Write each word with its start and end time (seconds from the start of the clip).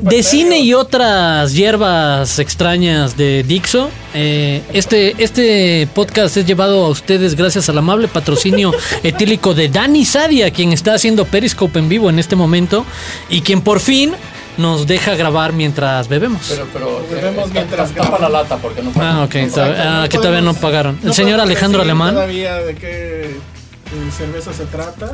de 0.00 0.22
cine 0.22 0.60
y 0.60 0.74
otras 0.74 1.54
hierbas 1.54 2.38
extrañas 2.38 3.16
de 3.16 3.42
Dixo. 3.42 3.90
Eh, 4.14 4.62
este, 4.72 5.14
este 5.22 5.88
podcast 5.94 6.36
es 6.36 6.46
llevado 6.46 6.84
a 6.84 6.88
ustedes 6.88 7.34
gracias 7.36 7.68
al 7.68 7.78
amable 7.78 8.08
patrocinio 8.08 8.72
etílico 9.02 9.54
de 9.54 9.68
Dani 9.68 10.04
Sadia, 10.04 10.50
quien 10.50 10.72
está 10.72 10.94
haciendo 10.94 11.24
Periscope 11.24 11.78
en 11.78 11.88
vivo 11.88 12.10
en 12.10 12.18
este 12.18 12.36
momento 12.36 12.84
y 13.28 13.42
quien 13.42 13.60
por 13.60 13.80
fin 13.80 14.12
nos 14.56 14.86
deja 14.86 15.14
grabar 15.14 15.52
mientras 15.52 16.08
bebemos. 16.08 16.46
Pero, 16.48 16.66
pero 16.72 17.06
bebemos 17.10 17.50
mientras 17.50 17.92
tapa 17.92 18.18
la 18.18 18.28
lata 18.28 18.56
porque 18.56 18.82
no 18.82 18.90
Ah, 18.96 19.24
ok, 19.24 19.36
ah, 19.58 20.06
que 20.10 20.18
todavía 20.18 20.40
no 20.40 20.54
pagaron. 20.54 20.98
El 21.04 21.14
señor 21.14 21.40
Alejandro 21.40 21.82
Alemán. 21.82 22.14
Todavía 22.14 22.56
de 22.56 22.74
qué 22.74 23.22
eh, 23.26 24.10
cerveza 24.16 24.52
se 24.52 24.64
trata. 24.64 25.12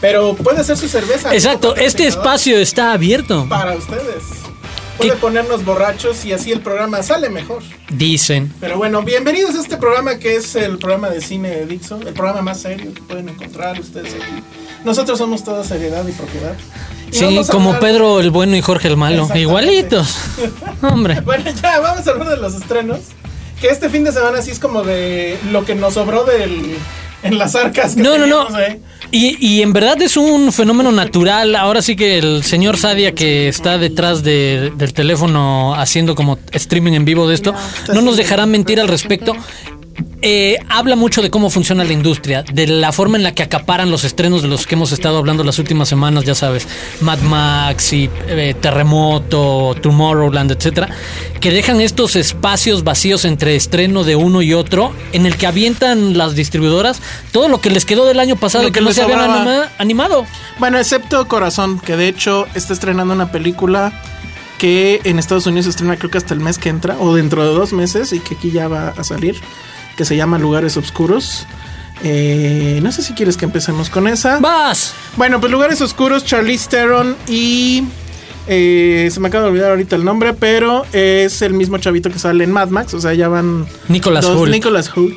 Pero 0.00 0.34
puede 0.36 0.62
ser 0.64 0.76
su 0.76 0.88
cerveza. 0.88 1.34
Exacto, 1.34 1.74
este 1.76 2.06
espacio 2.06 2.58
está 2.58 2.92
abierto. 2.92 3.46
Para 3.48 3.74
ustedes. 3.74 4.22
Puede 4.96 5.10
¿Qué? 5.12 5.16
ponernos 5.16 5.64
borrachos 5.64 6.24
y 6.24 6.32
así 6.32 6.50
el 6.50 6.60
programa 6.60 7.02
sale 7.04 7.28
mejor. 7.30 7.62
Dicen. 7.90 8.52
Pero 8.60 8.76
bueno, 8.78 9.02
bienvenidos 9.02 9.54
a 9.54 9.60
este 9.60 9.76
programa 9.76 10.18
que 10.18 10.36
es 10.36 10.54
el 10.56 10.78
programa 10.78 11.08
de 11.08 11.20
cine 11.20 11.50
de 11.50 11.66
Dixon, 11.66 12.06
el 12.06 12.14
programa 12.14 12.42
más 12.42 12.60
serio 12.62 12.92
que 12.94 13.00
pueden 13.02 13.28
encontrar 13.28 13.78
ustedes 13.80 14.14
aquí. 14.14 14.42
Nosotros 14.84 15.18
somos 15.18 15.44
toda 15.44 15.62
seriedad 15.64 16.06
y 16.06 16.12
propiedad. 16.12 16.54
Y 17.12 17.16
Sí, 17.16 17.40
como 17.50 17.70
hablar- 17.70 17.80
Pedro 17.80 18.20
el 18.20 18.30
bueno 18.30 18.56
y 18.56 18.60
Jorge 18.60 18.88
el 18.88 18.96
malo. 18.96 19.28
Igualitos. 19.34 20.16
Hombre. 20.82 21.20
Bueno, 21.20 21.44
ya, 21.62 21.78
vamos 21.80 22.06
a 22.06 22.10
hablar 22.10 22.28
de 22.30 22.36
los 22.36 22.54
estrenos. 22.54 22.98
Que 23.60 23.68
este 23.68 23.88
fin 23.90 24.04
de 24.04 24.12
semana 24.12 24.42
sí 24.42 24.50
es 24.52 24.58
como 24.60 24.82
de 24.84 25.38
lo 25.50 25.64
que 25.64 25.74
nos 25.74 25.94
sobró 25.94 26.24
del, 26.24 26.76
en 27.22 27.38
las 27.38 27.54
arcas. 27.54 27.94
Que 27.94 28.02
No, 28.02 28.16
no, 28.18 28.26
no. 28.26 28.46
Y, 29.10 29.36
y 29.44 29.62
en 29.62 29.72
verdad 29.72 30.00
es 30.02 30.16
un 30.16 30.52
fenómeno 30.52 30.92
natural. 30.92 31.56
Ahora 31.56 31.80
sí 31.80 31.96
que 31.96 32.18
el 32.18 32.42
señor 32.44 32.76
Sadia 32.76 33.14
que 33.14 33.48
está 33.48 33.78
detrás 33.78 34.22
de- 34.22 34.70
del 34.76 34.92
teléfono 34.92 35.74
haciendo 35.74 36.14
como 36.14 36.38
streaming 36.52 36.92
en 36.92 37.04
vivo 37.04 37.26
de 37.28 37.34
esto, 37.34 37.54
no 37.94 38.02
nos 38.02 38.16
dejará 38.16 38.44
mentir 38.46 38.80
al 38.80 38.88
respecto. 38.88 39.34
Eh, 40.20 40.58
habla 40.68 40.96
mucho 40.96 41.22
de 41.22 41.30
cómo 41.30 41.48
funciona 41.48 41.84
la 41.84 41.92
industria, 41.92 42.42
de 42.42 42.66
la 42.66 42.90
forma 42.90 43.16
en 43.16 43.22
la 43.22 43.32
que 43.32 43.44
acaparan 43.44 43.88
los 43.90 44.02
estrenos 44.02 44.42
de 44.42 44.48
los 44.48 44.66
que 44.66 44.74
hemos 44.74 44.90
estado 44.90 45.16
hablando 45.16 45.44
las 45.44 45.60
últimas 45.60 45.88
semanas, 45.88 46.24
ya 46.24 46.34
sabes, 46.34 46.66
Mad 47.00 47.20
Max 47.20 47.92
y 47.92 48.10
eh, 48.26 48.56
Terremoto, 48.60 49.76
Tomorrowland, 49.80 50.50
etcétera, 50.50 50.88
que 51.40 51.52
dejan 51.52 51.80
estos 51.80 52.16
espacios 52.16 52.82
vacíos 52.82 53.24
entre 53.24 53.54
estreno 53.54 54.02
de 54.02 54.16
uno 54.16 54.42
y 54.42 54.54
otro, 54.54 54.92
en 55.12 55.24
el 55.24 55.36
que 55.36 55.46
avientan 55.46 56.18
las 56.18 56.34
distribuidoras 56.34 57.00
todo 57.30 57.48
lo 57.48 57.60
que 57.60 57.70
les 57.70 57.84
quedó 57.84 58.04
del 58.04 58.18
año 58.18 58.34
pasado 58.34 58.64
y 58.64 58.66
que 58.72 58.80
que 58.80 58.84
no 58.84 58.90
se 58.92 59.02
habían 59.02 59.20
anima- 59.20 59.68
animado. 59.78 60.26
Bueno, 60.58 60.78
excepto 60.78 61.28
Corazón, 61.28 61.78
que 61.78 61.96
de 61.96 62.08
hecho 62.08 62.46
está 62.56 62.72
estrenando 62.72 63.14
una 63.14 63.30
película 63.30 63.92
que 64.58 65.00
en 65.04 65.20
Estados 65.20 65.46
Unidos 65.46 65.66
se 65.66 65.70
estrena 65.70 65.96
creo 65.96 66.10
que 66.10 66.18
hasta 66.18 66.34
el 66.34 66.40
mes 66.40 66.58
que 66.58 66.70
entra, 66.70 66.96
o 66.98 67.14
dentro 67.14 67.44
de 67.48 67.54
dos 67.54 67.72
meses, 67.72 68.12
y 68.12 68.18
que 68.18 68.34
aquí 68.34 68.50
ya 68.50 68.66
va 68.66 68.88
a 68.88 69.04
salir, 69.04 69.36
que 69.98 70.06
se 70.06 70.16
llama 70.16 70.38
Lugares 70.38 70.78
Oscuros. 70.78 71.44
Eh, 72.02 72.78
no 72.82 72.92
sé 72.92 73.02
si 73.02 73.12
quieres 73.12 73.36
que 73.36 73.44
empecemos 73.44 73.90
con 73.90 74.08
esa. 74.08 74.38
¡Vas! 74.38 74.94
Bueno, 75.16 75.40
pues 75.40 75.52
Lugares 75.52 75.80
Oscuros, 75.82 76.24
Charlize 76.24 76.68
Theron 76.70 77.16
y... 77.26 77.82
eh, 78.46 79.10
se 79.12 79.18
me 79.20 79.28
acaba 79.28 79.44
de 79.44 79.50
olvidar 79.50 79.70
ahorita 79.72 79.96
el 79.96 80.04
nombre, 80.04 80.32
pero 80.32 80.86
es 80.92 81.42
el 81.42 81.52
mismo 81.52 81.76
chavito 81.78 82.10
que 82.10 82.18
sale 82.20 82.44
en 82.44 82.52
Mad 82.52 82.68
Max, 82.68 82.94
o 82.94 83.00
sea, 83.00 83.12
ya 83.14 83.28
van... 83.28 83.66
Nicholas 83.88 84.24
dos- 84.24 84.36
Hoult. 84.36 84.52
Nicholas 84.52 84.88
Hoult. 84.96 85.16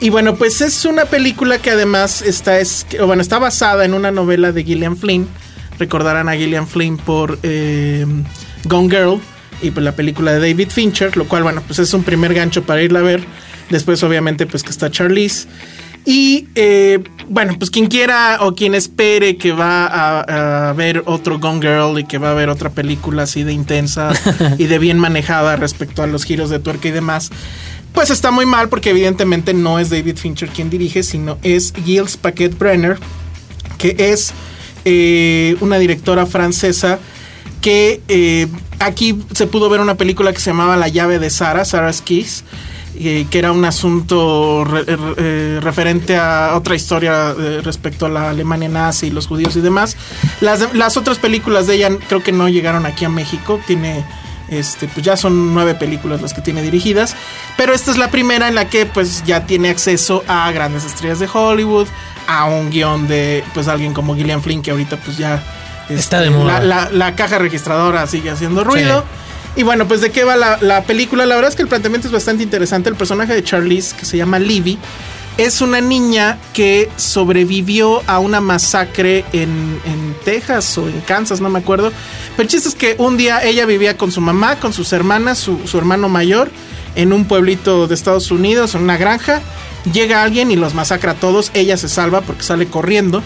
Y 0.00 0.10
bueno, 0.10 0.34
pues 0.34 0.60
es 0.62 0.84
una 0.84 1.04
película 1.04 1.58
que 1.58 1.70
además 1.70 2.22
está, 2.22 2.58
es, 2.58 2.86
bueno, 3.06 3.22
está 3.22 3.38
basada 3.38 3.84
en 3.84 3.94
una 3.94 4.10
novela 4.10 4.50
de 4.50 4.64
Gillian 4.64 4.96
Flynn. 4.96 5.28
Recordarán 5.78 6.28
a 6.28 6.32
Gillian 6.32 6.66
Flynn 6.66 6.96
por 6.96 7.38
eh, 7.42 8.04
Gone 8.64 8.88
Girl 8.88 9.20
y 9.62 9.70
pues 9.70 9.84
la 9.84 9.92
película 9.92 10.32
de 10.32 10.40
David 10.40 10.70
Fincher, 10.70 11.16
lo 11.16 11.26
cual, 11.28 11.42
bueno, 11.42 11.62
pues 11.66 11.78
es 11.78 11.92
un 11.94 12.02
primer 12.02 12.32
gancho 12.34 12.62
para 12.64 12.82
irla 12.82 12.98
a 12.98 13.02
ver. 13.02 13.24
Después, 13.70 14.02
obviamente, 14.02 14.46
pues 14.46 14.62
que 14.62 14.70
está 14.70 14.90
Charlize. 14.90 15.48
Y 16.04 16.48
eh, 16.54 17.02
bueno, 17.28 17.56
pues 17.58 17.70
quien 17.70 17.86
quiera 17.86 18.38
o 18.40 18.54
quien 18.54 18.74
espere 18.74 19.36
que 19.36 19.52
va 19.52 19.86
a, 19.86 20.70
a 20.70 20.72
ver 20.72 21.02
otro 21.06 21.38
Gone 21.38 21.60
Girl 21.60 21.98
y 21.98 22.04
que 22.04 22.18
va 22.18 22.30
a 22.30 22.34
ver 22.34 22.48
otra 22.48 22.70
película 22.70 23.24
así 23.24 23.42
de 23.42 23.52
intensa 23.52 24.12
y 24.58 24.64
de 24.64 24.78
bien 24.78 24.98
manejada 24.98 25.56
respecto 25.56 26.02
a 26.02 26.06
los 26.06 26.24
giros 26.24 26.48
de 26.48 26.58
tuerca 26.58 26.88
y 26.88 26.90
demás, 26.92 27.30
pues 27.92 28.10
está 28.10 28.30
muy 28.30 28.46
mal 28.46 28.68
porque 28.68 28.90
evidentemente 28.90 29.52
no 29.52 29.78
es 29.78 29.90
David 29.90 30.16
Fincher 30.16 30.48
quien 30.48 30.70
dirige, 30.70 31.02
sino 31.02 31.38
es 31.42 31.72
Gilles 31.84 32.16
Paquet 32.16 32.56
Brenner, 32.56 32.98
que 33.78 33.94
es 33.98 34.32
eh, 34.84 35.56
una 35.60 35.78
directora 35.78 36.24
francesa 36.26 36.98
que 37.60 38.00
eh, 38.08 38.46
aquí 38.78 39.18
se 39.34 39.46
pudo 39.46 39.68
ver 39.68 39.80
una 39.80 39.96
película 39.96 40.32
que 40.32 40.40
se 40.40 40.50
llamaba 40.50 40.76
La 40.76 40.88
llave 40.88 41.18
de 41.18 41.28
Sara, 41.28 41.64
Sarah's 41.64 42.00
Keys, 42.00 42.44
eh, 43.02 43.26
que 43.30 43.38
era 43.38 43.52
un 43.52 43.64
asunto 43.64 44.64
re- 44.64 44.84
eh, 44.88 45.58
referente 45.62 46.16
a 46.16 46.52
otra 46.54 46.74
historia 46.74 47.34
eh, 47.38 47.60
respecto 47.62 48.06
a 48.06 48.08
la 48.08 48.30
Alemania 48.30 48.68
nazi 48.68 49.06
y 49.06 49.10
los 49.10 49.26
judíos 49.26 49.56
y 49.56 49.60
demás. 49.60 49.96
Las, 50.40 50.74
las 50.74 50.96
otras 50.96 51.18
películas 51.18 51.66
de 51.66 51.76
ella 51.76 51.90
creo 52.08 52.22
que 52.22 52.32
no 52.32 52.48
llegaron 52.48 52.86
aquí 52.86 53.04
a 53.04 53.08
México, 53.08 53.60
tiene... 53.66 54.04
Este, 54.50 54.88
pues 54.88 55.06
ya 55.06 55.16
son 55.16 55.54
nueve 55.54 55.76
películas 55.76 56.20
las 56.22 56.34
que 56.34 56.40
tiene 56.40 56.60
dirigidas. 56.60 57.14
Pero 57.56 57.72
esta 57.72 57.92
es 57.92 57.96
la 57.98 58.10
primera 58.10 58.48
en 58.48 58.56
la 58.56 58.64
que 58.68 58.84
pues 58.84 59.22
ya 59.24 59.46
tiene 59.46 59.68
acceso 59.70 60.24
a 60.26 60.50
grandes 60.50 60.84
estrellas 60.84 61.20
de 61.20 61.28
Hollywood, 61.32 61.86
a 62.26 62.46
un 62.46 62.68
guion 62.68 63.06
de 63.06 63.44
pues 63.54 63.68
alguien 63.68 63.94
como 63.94 64.16
Gillian 64.16 64.42
Flynn, 64.42 64.60
que 64.60 64.72
ahorita 64.72 64.96
pues 64.96 65.18
ya 65.18 65.40
este, 65.82 65.94
Está 65.94 66.20
de 66.20 66.30
moda. 66.30 66.58
La, 66.58 66.86
la- 66.86 66.90
la 66.90 67.14
caja 67.14 67.38
registradora 67.38 68.04
sigue 68.08 68.28
haciendo 68.30 68.64
ruido. 68.64 69.04
Y 69.56 69.62
bueno, 69.62 69.88
pues 69.88 70.00
de 70.00 70.10
qué 70.10 70.24
va 70.24 70.36
la, 70.36 70.58
la 70.60 70.84
película. 70.84 71.26
La 71.26 71.34
verdad 71.34 71.50
es 71.50 71.56
que 71.56 71.62
el 71.62 71.68
planteamiento 71.68 72.06
es 72.08 72.12
bastante 72.12 72.42
interesante. 72.42 72.88
El 72.88 72.96
personaje 72.96 73.34
de 73.34 73.42
Charlize, 73.42 73.96
que 73.96 74.06
se 74.06 74.16
llama 74.16 74.38
Livy, 74.38 74.78
es 75.36 75.60
una 75.60 75.80
niña 75.80 76.38
que 76.52 76.90
sobrevivió 76.96 78.02
a 78.06 78.18
una 78.18 78.40
masacre 78.40 79.24
en, 79.32 79.80
en 79.84 80.14
Texas 80.24 80.76
o 80.78 80.88
en 80.88 81.00
Kansas, 81.00 81.40
no 81.40 81.48
me 81.48 81.58
acuerdo. 81.58 81.92
Pero 82.36 82.42
el 82.42 82.48
chiste 82.48 82.68
es 82.68 82.74
que 82.74 82.94
un 82.98 83.16
día 83.16 83.42
ella 83.42 83.66
vivía 83.66 83.96
con 83.96 84.12
su 84.12 84.20
mamá, 84.20 84.56
con 84.60 84.72
sus 84.72 84.92
hermanas, 84.92 85.38
su, 85.38 85.66
su 85.66 85.78
hermano 85.78 86.08
mayor, 86.08 86.50
en 86.94 87.12
un 87.12 87.24
pueblito 87.24 87.86
de 87.86 87.94
Estados 87.94 88.30
Unidos, 88.30 88.74
en 88.74 88.82
una 88.82 88.96
granja. 88.96 89.40
Llega 89.92 90.22
alguien 90.22 90.50
y 90.50 90.56
los 90.56 90.74
masacra 90.74 91.12
a 91.12 91.14
todos. 91.14 91.50
Ella 91.54 91.76
se 91.76 91.88
salva 91.88 92.20
porque 92.20 92.42
sale 92.42 92.66
corriendo. 92.66 93.22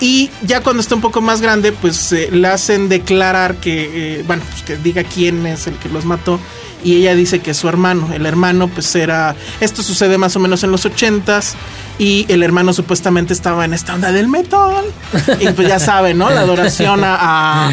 Y 0.00 0.30
ya 0.42 0.60
cuando 0.60 0.82
está 0.82 0.94
un 0.94 1.00
poco 1.00 1.20
más 1.22 1.40
grande, 1.40 1.72
pues 1.72 2.12
eh, 2.12 2.28
le 2.30 2.48
hacen 2.48 2.88
declarar 2.90 3.56
que, 3.56 4.18
eh, 4.18 4.24
bueno, 4.26 4.42
pues 4.50 4.62
que 4.62 4.76
diga 4.76 5.02
quién 5.04 5.46
es 5.46 5.66
el 5.66 5.74
que 5.76 5.88
los 5.88 6.04
mató. 6.04 6.38
Y 6.84 6.96
ella 6.96 7.14
dice 7.14 7.40
que 7.40 7.52
es 7.52 7.56
su 7.56 7.68
hermano. 7.68 8.10
El 8.12 8.26
hermano, 8.26 8.68
pues 8.68 8.94
era. 8.94 9.34
Esto 9.60 9.82
sucede 9.82 10.18
más 10.18 10.36
o 10.36 10.38
menos 10.38 10.62
en 10.62 10.70
los 10.70 10.84
ochentas. 10.84 11.54
Y 11.98 12.26
el 12.28 12.42
hermano 12.42 12.74
supuestamente 12.74 13.32
estaba 13.32 13.64
en 13.64 13.72
esta 13.72 13.94
onda 13.94 14.12
del 14.12 14.28
metal. 14.28 14.84
Y 15.40 15.48
pues 15.48 15.66
ya 15.66 15.78
saben, 15.78 16.18
¿no? 16.18 16.28
La 16.28 16.42
adoración 16.42 17.02
a. 17.02 17.14
a- 17.16 17.70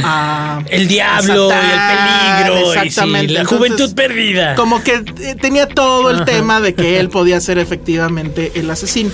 a- 0.60 0.64
El 0.70 0.88
diablo 0.88 1.52
a 1.52 1.56
y 1.56 2.46
el 2.46 2.48
peligro. 2.48 2.62
y 2.62 2.64
sí, 2.80 2.88
Exactamente. 2.88 3.34
la 3.34 3.42
Entonces, 3.42 3.58
juventud 3.58 3.94
perdida. 3.96 4.56
Como 4.56 4.82
que 4.82 5.04
eh, 5.20 5.36
tenía 5.40 5.68
todo 5.68 6.10
el 6.10 6.24
tema 6.24 6.62
de 6.62 6.74
que 6.74 7.00
él 7.02 7.10
podía 7.10 7.42
ser 7.42 7.58
efectivamente 7.60 8.54
el 8.56 8.70
asesino. 8.72 9.12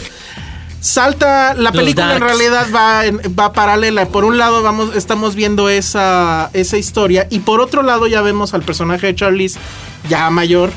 Salta, 0.82 1.54
la 1.56 1.72
Los 1.72 1.72
película 1.74 2.16
en 2.16 2.22
realidad 2.22 2.68
va, 2.74 3.06
en- 3.06 3.20
va 3.38 3.52
paralela. 3.54 4.06
Por 4.08 4.24
un 4.24 4.38
lado 4.38 4.64
vamos, 4.64 4.96
estamos 4.96 5.36
viendo 5.36 5.68
esa, 5.70 6.50
esa 6.54 6.78
historia 6.78 7.28
y 7.30 7.40
por 7.40 7.60
otro 7.62 7.84
lado 7.84 8.08
ya 8.08 8.22
vemos 8.22 8.54
al 8.54 8.62
personaje 8.64 9.08
de 9.08 9.16
Charlize 9.16 9.60
ya 10.08 10.30
mayor 10.30 10.72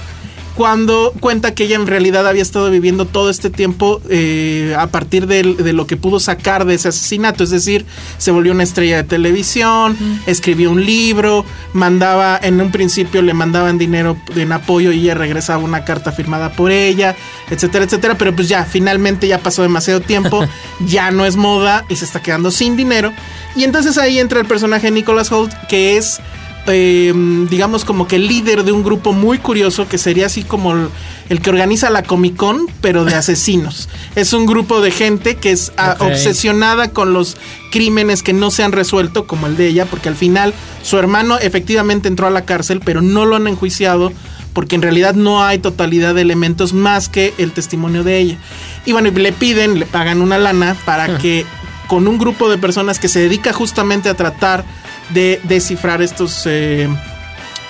cuando 0.54 1.14
cuenta 1.20 1.54
que 1.54 1.64
ella 1.64 1.76
en 1.76 1.87
realidad 1.87 2.26
había 2.26 2.43
estado 2.43 2.70
viviendo 2.70 3.06
todo 3.06 3.31
este 3.31 3.49
tiempo 3.49 4.02
eh, 4.10 4.75
a 4.78 4.87
partir 4.88 5.26
de, 5.26 5.43
lo 5.72 5.87
que 5.87 5.96
pudo 5.96 6.20
sacar 6.20 6.66
de 6.66 6.75
ese 6.75 6.88
asesinato. 6.88 7.43
Es 7.43 7.50
decir, 7.50 7.87
se 8.19 8.31
volvió 8.31 8.52
una 8.52 8.62
estrella 8.62 8.99
de 8.99 9.04
televisión, 9.04 9.96
escribió 10.26 10.70
un 10.70 10.84
libro, 10.84 11.44
mandaba, 11.72 12.38
en 12.43 12.60
un 12.60 12.70
principio 12.70 13.22
le 13.22 13.34
mandaban 13.34 13.78
dinero 13.78 14.16
en 14.37 14.52
apoyo 14.52 14.93
y 14.93 15.00
ella 15.00 15.14
regresaba 15.14 15.62
una 15.62 15.84
carta 15.84 16.12
firmada 16.12 16.52
por 16.52 16.70
ella, 16.70 17.16
etcétera, 17.50 17.84
etcétera. 17.84 18.16
Pero 18.19 18.34
pues 18.37 18.49
ya, 18.49 18.64
finalmente 18.64 19.28
ya 19.28 19.38
pasó 19.38 19.62
demasiado 19.62 20.00
tiempo, 20.00 20.44
ya 20.87 21.10
no 21.10 21.25
es 21.25 21.37
moda 21.37 21.84
y 21.88 21.96
se 21.96 22.04
está 22.04 22.20
quedando 22.20 22.50
sin 22.50 22.76
dinero. 22.76 23.12
Y 23.56 23.64
entonces 23.64 23.96
ahí 23.99 24.19
entra 24.19 24.40
el 24.40 24.46
personaje 24.46 24.88
de 24.88 24.93
Nicholas 24.93 25.32
Holt, 25.32 25.52
que 25.69 25.96
es 25.96 26.20
eh, 26.67 27.12
digamos 27.50 27.85
como 27.85 28.06
que 28.06 28.17
el 28.17 28.29
líder 28.29 28.64
de 28.64 28.73
un 28.73 28.82
grupo 28.82 29.12
muy 29.12 29.38
curioso 29.38 29.88
que 29.88 29.99
sería 29.99 30.26
así 30.26 30.43
como 30.43 30.73
el, 30.73 30.88
el 31.29 31.41
que 31.41 31.50
organiza 31.50 31.91
la 31.91 32.03
Comic 32.03 32.37
Con, 32.37 32.67
pero 32.81 33.05
de 33.05 33.14
asesinos. 33.17 33.88
es 34.14 34.32
un 34.32 34.47
grupo 34.47 34.81
de 34.81 34.91
gente 34.91 35.37
que 35.37 35.50
es 35.50 35.73
ah, 35.76 35.97
obsesionada 35.99 36.88
con 36.91 37.12
los 37.12 37.37
crímenes 37.70 38.23
que 38.23 38.32
no 38.32 38.50
se 38.50 38.62
han 38.62 38.73
resuelto, 38.73 39.26
como 39.26 39.47
el 39.47 39.56
de 39.56 39.67
ella, 39.69 39.87
porque 39.87 40.09
al 40.09 40.17
final 40.17 40.55
su 40.82 40.99
hermano 40.99 41.38
efectivamente 41.38 42.09
entró 42.09 42.26
a 42.26 42.31
la 42.31 42.44
cárcel, 42.44 42.81
pero 42.85 43.03
no 43.03 43.25
lo 43.25 43.37
han 43.37 43.47
enjuiciado 43.49 44.12
porque 44.53 44.76
en 44.76 44.82
realidad 44.82 45.14
no 45.14 45.43
hay 45.43 45.59
totalidad 45.59 46.14
de 46.14 46.20
elementos 46.20 46.75
más 46.75 47.09
que 47.09 47.32
el 47.38 47.53
testimonio 47.53 48.05
de 48.05 48.19
ella. 48.19 48.38
Y 48.85 48.93
bueno, 48.93 49.09
y 49.09 49.12
le 49.12 49.32
piden, 49.32 49.79
le 49.79 49.87
pagan 49.87 50.20
una 50.20 50.38
lana 50.38 50.76
para 50.85 51.19
que 51.19 51.47
con 51.87 52.06
un 52.06 52.19
grupo 52.19 52.49
de 52.49 52.59
personas 52.59 52.99
que 52.99 53.09
se 53.09 53.20
dedica 53.20 53.53
justamente 53.53 54.09
a 54.09 54.14
tratar 54.14 54.64
de 55.12 55.41
descifrar 55.44 56.03
estos 56.03 56.47
eh, 56.47 56.88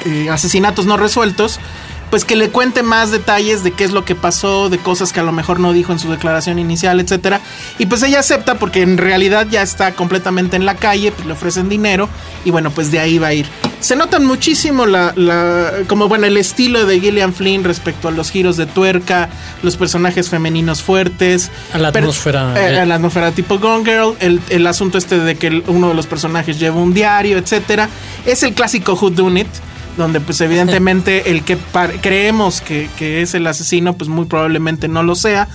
eh, 0.04 0.30
asesinatos 0.30 0.86
no 0.86 0.96
resueltos, 0.96 1.60
pues 2.12 2.26
que 2.26 2.36
le 2.36 2.50
cuente 2.50 2.82
más 2.82 3.10
detalles 3.10 3.64
de 3.64 3.70
qué 3.72 3.84
es 3.84 3.92
lo 3.92 4.04
que 4.04 4.14
pasó, 4.14 4.68
de 4.68 4.76
cosas 4.76 5.14
que 5.14 5.20
a 5.20 5.22
lo 5.22 5.32
mejor 5.32 5.58
no 5.60 5.72
dijo 5.72 5.92
en 5.92 5.98
su 5.98 6.10
declaración 6.10 6.58
inicial, 6.58 7.00
etcétera. 7.00 7.40
Y 7.78 7.86
pues 7.86 8.02
ella 8.02 8.18
acepta 8.20 8.56
porque 8.58 8.82
en 8.82 8.98
realidad 8.98 9.46
ya 9.50 9.62
está 9.62 9.92
completamente 9.94 10.54
en 10.56 10.66
la 10.66 10.74
calle, 10.76 11.10
pues 11.10 11.26
le 11.26 11.32
ofrecen 11.32 11.70
dinero 11.70 12.10
y 12.44 12.50
bueno, 12.50 12.70
pues 12.70 12.90
de 12.90 13.00
ahí 13.00 13.16
va 13.18 13.28
a 13.28 13.32
ir. 13.32 13.46
Se 13.80 13.96
notan 13.96 14.26
muchísimo 14.26 14.84
la, 14.84 15.14
la- 15.16 15.72
como 15.88 16.06
bueno, 16.06 16.26
el 16.26 16.36
estilo 16.36 16.84
de 16.84 17.00
Gillian 17.00 17.32
Flynn 17.32 17.64
respecto 17.64 18.08
a 18.08 18.10
los 18.10 18.30
giros 18.30 18.58
de 18.58 18.66
tuerca, 18.66 19.30
los 19.62 19.78
personajes 19.78 20.28
femeninos 20.28 20.82
fuertes, 20.82 21.50
A 21.72 21.78
la 21.78 21.88
eh, 22.60 22.78
a 22.78 22.84
la 22.84 22.96
atmósfera 22.96 23.32
tipo 23.32 23.58
Gone 23.58 23.84
Girl, 23.90 24.16
el, 24.20 24.38
el 24.50 24.66
asunto 24.66 24.98
este 24.98 25.18
de 25.18 25.36
que 25.36 25.62
uno 25.66 25.88
de 25.88 25.94
los 25.94 26.06
personajes 26.06 26.60
lleva 26.60 26.76
un 26.76 26.92
diario, 26.92 27.38
etcétera. 27.38 27.88
Es 28.26 28.42
el 28.42 28.52
clásico 28.52 28.92
Who 29.00 29.08
Done 29.08 29.40
It, 29.40 29.48
donde 29.96 30.20
pues 30.20 30.40
evidentemente 30.40 31.30
el 31.30 31.44
que 31.44 31.58
creemos 32.00 32.60
que, 32.60 32.88
que 32.98 33.22
es 33.22 33.34
el 33.34 33.46
asesino, 33.46 33.94
pues 33.94 34.08
muy 34.08 34.26
probablemente 34.26 34.88
no 34.88 35.02
lo 35.02 35.14
sea. 35.14 35.48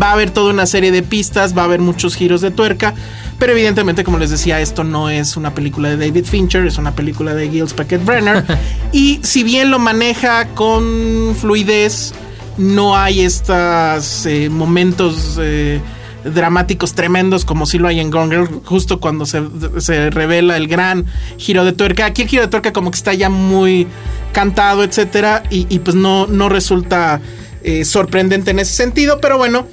Va 0.00 0.10
a 0.10 0.12
haber 0.12 0.30
toda 0.30 0.52
una 0.52 0.66
serie 0.66 0.90
de 0.90 1.02
pistas, 1.02 1.56
va 1.56 1.62
a 1.62 1.64
haber 1.66 1.80
muchos 1.80 2.16
giros 2.16 2.40
de 2.40 2.50
tuerca. 2.50 2.94
Pero 3.38 3.52
evidentemente, 3.52 4.04
como 4.04 4.18
les 4.18 4.30
decía, 4.30 4.60
esto 4.60 4.84
no 4.84 5.10
es 5.10 5.36
una 5.36 5.54
película 5.54 5.90
de 5.90 5.96
David 5.96 6.24
Fincher, 6.24 6.66
es 6.66 6.78
una 6.78 6.92
película 6.92 7.34
de 7.34 7.48
Gilles 7.48 7.74
Paquet 7.74 8.04
Brenner. 8.04 8.44
y 8.92 9.20
si 9.22 9.42
bien 9.42 9.70
lo 9.70 9.78
maneja 9.78 10.46
con 10.54 11.36
fluidez, 11.40 12.14
no 12.56 12.96
hay 12.96 13.20
estos 13.20 14.26
momentos 14.50 15.38
eh, 15.40 15.80
dramáticos 16.24 16.94
tremendos 16.94 17.44
como 17.44 17.66
si 17.66 17.78
lo 17.78 17.88
hay 17.88 18.00
en 18.00 18.10
Gone 18.10 18.34
Girl, 18.34 18.60
justo 18.64 19.00
cuando 19.00 19.26
se, 19.26 19.42
se 19.78 20.10
revela 20.10 20.56
el 20.56 20.68
gran 20.68 21.06
giro 21.36 21.64
de 21.64 21.72
tuerca. 21.72 22.06
Aquí 22.06 22.22
el 22.22 22.28
giro 22.28 22.42
de 22.42 22.48
tuerca 22.48 22.72
como 22.72 22.90
que 22.90 22.96
está 22.96 23.14
ya 23.14 23.28
muy 23.28 23.86
cantado, 24.32 24.82
etcétera, 24.82 25.44
y, 25.50 25.78
pues 25.78 25.94
no, 25.94 26.26
no 26.26 26.48
resulta 26.48 27.20
eh, 27.62 27.84
sorprendente 27.84 28.50
en 28.50 28.58
ese 28.58 28.74
sentido, 28.74 29.20
pero 29.20 29.38
bueno, 29.38 29.66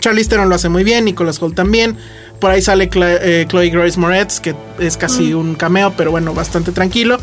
Charlize 0.00 0.28
Theron 0.28 0.48
lo 0.48 0.54
hace 0.54 0.68
muy 0.68 0.84
bien, 0.84 1.06
Nicholas 1.06 1.42
Holt 1.42 1.54
también. 1.54 1.96
Por 2.40 2.52
ahí 2.52 2.62
sale 2.62 2.88
eh, 2.94 3.46
Chloe 3.48 3.68
Grace 3.70 3.98
Moretz, 3.98 4.38
que 4.38 4.54
es 4.78 4.96
casi 4.96 5.34
un 5.34 5.56
cameo, 5.56 5.94
pero 5.96 6.12
bueno, 6.12 6.34
bastante 6.34 6.70
tranquilo. 6.70 7.18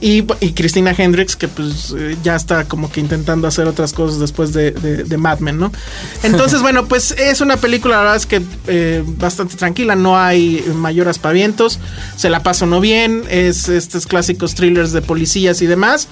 Y, 0.00 0.24
y 0.40 0.52
Christina 0.52 0.94
Hendricks, 0.96 1.36
que 1.36 1.48
pues 1.48 1.94
eh, 1.98 2.16
ya 2.22 2.36
está 2.36 2.64
como 2.64 2.92
que 2.92 3.00
intentando 3.00 3.48
hacer 3.48 3.66
otras 3.66 3.94
cosas 3.94 4.20
después 4.20 4.52
de, 4.52 4.72
de- 4.72 5.04
de 5.04 5.16
Mad 5.16 5.38
Men, 5.38 5.58
¿no? 5.58 5.72
Entonces, 6.22 6.60
bueno, 6.60 6.86
pues 6.86 7.12
es 7.12 7.40
una 7.40 7.56
película, 7.56 7.96
la 7.96 8.00
verdad 8.02 8.16
es 8.16 8.26
que 8.26 8.42
eh, 8.66 9.02
bastante 9.06 9.56
tranquila, 9.56 9.96
no 9.96 10.18
hay 10.18 10.62
mayor 10.74 11.08
aspavientos, 11.08 11.80
se 12.16 12.28
la 12.28 12.42
pasa 12.42 12.66
uno 12.66 12.80
bien, 12.80 13.22
es 13.30 13.68
estos 13.70 14.06
clásicos 14.06 14.54
thrillers 14.54 14.92
de 14.92 15.00
policías 15.00 15.62
y 15.62 15.66
demás, 15.66 16.08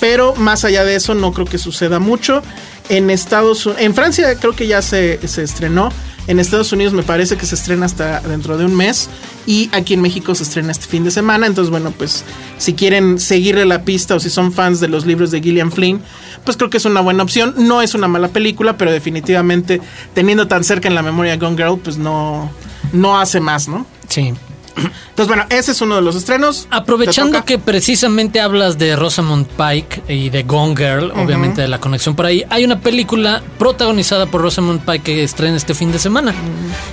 pero 0.00 0.34
más 0.36 0.64
allá 0.64 0.84
de 0.84 0.94
eso 0.94 1.14
no 1.14 1.32
creo 1.32 1.46
que 1.46 1.58
suceda 1.58 1.98
mucho. 1.98 2.42
En 2.88 3.10
Estados 3.10 3.66
Unidos, 3.66 3.82
en 3.82 3.94
Francia 3.96 4.32
creo 4.38 4.54
que 4.54 4.68
ya 4.68 4.80
se, 4.80 5.18
se 5.26 5.42
estrenó. 5.42 5.90
En 6.26 6.40
Estados 6.40 6.72
Unidos 6.72 6.92
me 6.92 7.02
parece 7.02 7.36
que 7.36 7.46
se 7.46 7.54
estrena 7.54 7.86
hasta 7.86 8.20
dentro 8.20 8.58
de 8.58 8.64
un 8.64 8.74
mes. 8.74 9.08
Y 9.46 9.70
aquí 9.72 9.94
en 9.94 10.02
México 10.02 10.34
se 10.34 10.42
estrena 10.42 10.72
este 10.72 10.86
fin 10.86 11.04
de 11.04 11.10
semana. 11.10 11.46
Entonces, 11.46 11.70
bueno, 11.70 11.92
pues 11.92 12.24
si 12.58 12.74
quieren 12.74 13.18
seguirle 13.20 13.64
la 13.64 13.82
pista 13.82 14.14
o 14.14 14.20
si 14.20 14.30
son 14.30 14.52
fans 14.52 14.80
de 14.80 14.88
los 14.88 15.06
libros 15.06 15.30
de 15.30 15.40
Gillian 15.40 15.70
Flynn, 15.70 16.00
pues 16.44 16.56
creo 16.56 16.70
que 16.70 16.78
es 16.78 16.84
una 16.84 17.00
buena 17.00 17.22
opción. 17.22 17.54
No 17.58 17.82
es 17.82 17.94
una 17.94 18.08
mala 18.08 18.28
película, 18.28 18.76
pero 18.76 18.90
definitivamente 18.90 19.80
teniendo 20.14 20.48
tan 20.48 20.64
cerca 20.64 20.88
en 20.88 20.94
la 20.94 21.02
memoria 21.02 21.36
Gone 21.36 21.56
Girl, 21.56 21.78
pues 21.78 21.96
no, 21.96 22.50
no 22.92 23.18
hace 23.18 23.40
más, 23.40 23.68
¿no? 23.68 23.86
Sí. 24.08 24.34
Entonces, 24.76 25.28
bueno, 25.28 25.44
ese 25.48 25.72
es 25.72 25.80
uno 25.80 25.96
de 25.96 26.02
los 26.02 26.16
estrenos. 26.16 26.68
Aprovechando 26.70 27.44
que 27.44 27.58
precisamente 27.58 28.40
hablas 28.40 28.78
de 28.78 28.94
Rosamund 28.96 29.46
Pike 29.46 30.02
y 30.08 30.28
de 30.28 30.42
Gone 30.42 30.76
Girl, 30.76 31.12
obviamente 31.12 31.62
de 31.62 31.68
la 31.68 31.80
conexión 31.80 32.14
por 32.14 32.26
ahí, 32.26 32.44
hay 32.50 32.64
una 32.64 32.80
película 32.80 33.42
protagonizada 33.58 34.26
por 34.26 34.42
Rosamund 34.42 34.80
Pike 34.80 35.02
que 35.02 35.24
estrena 35.24 35.56
este 35.56 35.74
fin 35.74 35.92
de 35.92 35.98
semana. 35.98 36.34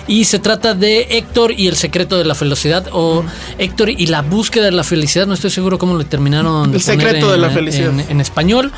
Y 0.07 0.25
se 0.25 0.39
trata 0.39 0.73
de 0.73 1.07
Héctor 1.11 1.51
y 1.51 1.67
el 1.67 1.75
secreto 1.75 2.17
de 2.17 2.25
la 2.25 2.35
felicidad 2.35 2.87
o 2.91 3.23
Héctor 3.57 3.89
y 3.89 4.07
la 4.07 4.21
búsqueda 4.21 4.65
de 4.65 4.71
la 4.71 4.83
felicidad, 4.83 5.27
no 5.27 5.33
estoy 5.33 5.49
seguro 5.49 5.77
cómo 5.77 5.97
le 5.97 6.05
terminaron 6.05 6.73
El 6.73 6.81
secreto 6.81 7.31
de 7.31 7.37
la 7.37 7.49
felicidad. 7.49 7.89
En, 7.89 7.99
en 7.99 8.21
español. 8.21 8.71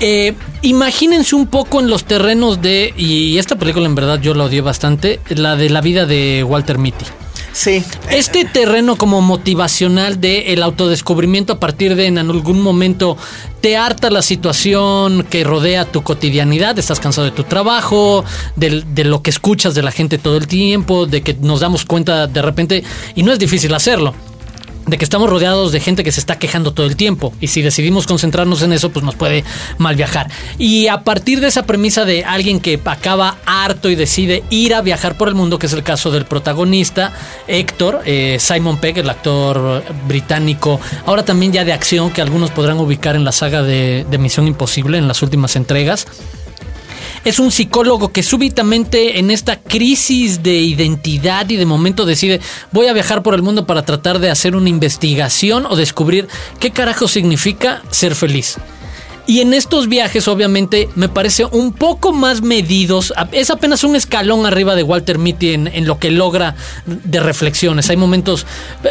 Eh, 0.00 0.34
imagínense 0.62 1.34
un 1.34 1.46
poco 1.46 1.80
en 1.80 1.88
los 1.88 2.04
terrenos 2.04 2.62
de, 2.62 2.92
y 2.96 3.38
esta 3.38 3.56
película 3.56 3.86
en 3.86 3.94
verdad 3.94 4.20
yo 4.20 4.34
la 4.34 4.44
odié 4.44 4.60
bastante, 4.60 5.20
la 5.28 5.56
de 5.56 5.70
la 5.70 5.80
vida 5.80 6.06
de 6.06 6.44
Walter 6.44 6.78
Mitty. 6.78 7.04
Sí. 7.52 7.82
Este 8.10 8.44
terreno 8.44 8.96
como 8.96 9.20
motivacional 9.20 10.20
de 10.20 10.52
el 10.52 10.62
autodescubrimiento 10.62 11.54
a 11.54 11.60
partir 11.60 11.96
de 11.96 12.06
en 12.06 12.18
algún 12.18 12.60
momento 12.60 13.16
te 13.60 13.76
harta 13.76 14.08
la 14.08 14.22
situación 14.22 15.24
que 15.28 15.42
rodea 15.44 15.84
tu 15.84 16.02
cotidianidad, 16.02 16.78
estás 16.78 17.00
cansado 17.00 17.24
de 17.26 17.32
tu 17.32 17.44
trabajo, 17.44 18.24
del- 18.56 18.94
de, 18.94 19.04
lo 19.04 19.22
que 19.22 19.30
escuchas 19.30 19.74
de 19.74 19.82
la 19.82 19.90
gente 19.90 20.16
todo 20.16 20.36
el 20.36 20.46
tiempo, 20.46 21.06
de 21.06 21.22
que 21.22 21.34
nos 21.34 21.60
damos 21.60 21.84
cuenta 21.84 22.26
de 22.26 22.40
repente, 22.40 22.84
y 23.14 23.22
no 23.24 23.32
es 23.32 23.38
difícil 23.38 23.74
hacerlo, 23.74 24.14
de 24.90 24.98
que 24.98 25.04
estamos 25.04 25.30
rodeados 25.30 25.72
de 25.72 25.80
gente 25.80 26.04
que 26.04 26.12
se 26.12 26.20
está 26.20 26.38
quejando 26.38 26.72
todo 26.72 26.86
el 26.86 26.96
tiempo. 26.96 27.32
Y 27.40 27.46
si 27.46 27.62
decidimos 27.62 28.06
concentrarnos 28.06 28.62
en 28.62 28.72
eso 28.72 28.90
pues 28.90 29.04
nos 29.04 29.14
puede 29.14 29.44
mal 29.78 29.96
viajar. 29.96 30.30
Y 30.58 30.88
a 30.88 31.02
partir 31.02 31.40
de 31.40 31.48
esa 31.48 31.64
premisa 31.64 32.04
de 32.04 32.24
alguien 32.24 32.60
que 32.60 32.78
acaba 32.84 33.38
harto 33.46 33.88
y 33.88 33.94
decide 33.94 34.42
ir 34.50 34.74
a 34.74 34.82
viajar 34.82 35.16
por 35.16 35.28
el 35.28 35.34
mundo 35.34 35.58
que 35.58 35.66
es 35.66 35.72
el 35.72 35.82
caso 35.82 36.10
del 36.10 36.24
protagonista 36.24 37.12
Héctor 37.46 38.02
eh, 38.04 38.36
Simon 38.40 38.78
Pegg 38.78 38.98
el 38.98 39.08
actor 39.08 39.82
británico 40.08 40.80
ahora 41.06 41.24
también 41.24 41.52
ya 41.52 41.64
de 41.64 41.72
acción 41.72 42.10
que 42.10 42.20
algunos 42.20 42.50
podrán 42.50 42.78
ubicar 42.78 43.16
en 43.16 43.24
la 43.24 43.32
saga 43.32 43.62
de, 43.62 44.04
de 44.10 44.18
Misión 44.18 44.48
Imposible 44.48 44.98
en 44.98 45.06
las 45.06 45.22
últimas 45.22 45.56
entregas 45.56 46.06
es 47.24 47.38
un 47.38 47.50
psicólogo 47.50 48.12
que 48.12 48.22
súbitamente 48.22 49.18
en 49.18 49.30
esta 49.30 49.56
crisis 49.56 50.42
de 50.42 50.54
identidad 50.54 51.48
y 51.50 51.56
de 51.56 51.66
momento 51.66 52.06
decide 52.06 52.40
voy 52.72 52.86
a 52.86 52.92
viajar 52.92 53.22
por 53.22 53.34
el 53.34 53.42
mundo 53.42 53.66
para 53.66 53.82
tratar 53.82 54.18
de 54.18 54.30
hacer 54.30 54.56
una 54.56 54.68
investigación 54.68 55.66
o 55.66 55.76
descubrir 55.76 56.28
qué 56.58 56.70
carajo 56.70 57.08
significa 57.08 57.82
ser 57.90 58.14
feliz. 58.14 58.58
Y 59.30 59.42
en 59.42 59.54
estos 59.54 59.86
viajes, 59.86 60.26
obviamente, 60.26 60.88
me 60.96 61.08
parece 61.08 61.44
un 61.44 61.72
poco 61.72 62.12
más 62.12 62.42
medidos. 62.42 63.14
Es 63.30 63.50
apenas 63.50 63.84
un 63.84 63.94
escalón 63.94 64.44
arriba 64.44 64.74
de 64.74 64.82
Walter 64.82 65.18
Mitty 65.18 65.54
en, 65.54 65.68
en 65.68 65.86
lo 65.86 66.00
que 66.00 66.10
logra 66.10 66.56
de 66.84 67.20
reflexiones. 67.20 67.88
Hay 67.90 67.96
momentos 67.96 68.44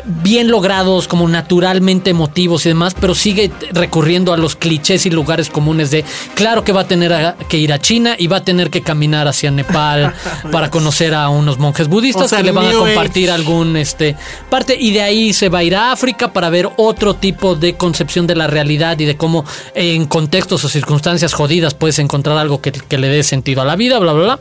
bien 0.06 0.50
logrados, 0.50 1.10
como 1.10 1.28
naturalmente 1.28 2.12
emotivos 2.12 2.66
y 2.66 2.70
demás, 2.70 2.96
pero 2.98 3.16
sigue 3.16 3.52
recurriendo 3.74 4.32
a 4.32 4.38
los 4.38 4.56
clichés 4.56 5.06
y 5.06 5.10
lugares 5.10 5.50
comunes 5.50 5.92
de, 5.92 6.06
claro 6.36 6.64
que 6.64 6.72
va 6.72 6.82
a 6.82 6.88
tener 6.88 7.36
que 7.50 7.58
ir 7.58 7.74
a 7.74 7.80
China 7.80 8.16
y 8.18 8.28
va 8.28 8.38
a 8.38 8.44
tener 8.46 8.70
que 8.70 8.82
caminar 8.82 9.28
hacia 9.28 9.52
Nepal 9.52 10.14
para 10.54 10.72
conocer 10.72 11.16
a 11.16 11.28
unos 11.28 11.60
monjes 11.60 11.90
budistas 11.90 12.32
que 12.32 12.44
le 12.44 12.54
van 12.54 12.68
a 12.68 12.72
compartir 12.72 13.30
algún 13.30 13.76
este 13.76 14.16
parte 14.50 14.78
y 14.80 14.92
de 14.92 15.02
ahí 15.02 15.34
se 15.34 15.50
va 15.50 15.60
a 15.60 15.64
ir 15.64 15.76
a 15.76 15.92
África 15.92 16.32
para 16.32 16.50
ver 16.50 16.70
otro 16.78 17.16
tipo 17.16 17.56
de 17.56 17.76
concepción 17.76 18.26
de 18.26 18.36
la 18.36 18.48
realidad 18.48 18.98
y 19.00 19.04
de 19.04 19.18
cómo 19.18 19.44
en 19.76 20.06
contextos 20.30 20.64
o 20.64 20.70
circunstancias 20.70 21.34
jodidas 21.34 21.74
puedes 21.74 21.98
encontrar 21.98 22.38
algo 22.38 22.62
que, 22.62 22.72
que 22.72 23.00
le 23.00 23.08
dé 23.10 23.24
sentido 23.24 23.64
a 23.64 23.66
la 23.66 23.76
vida, 23.76 23.98
bla, 23.98 24.14
bla, 24.14 24.24
bla 24.24 24.40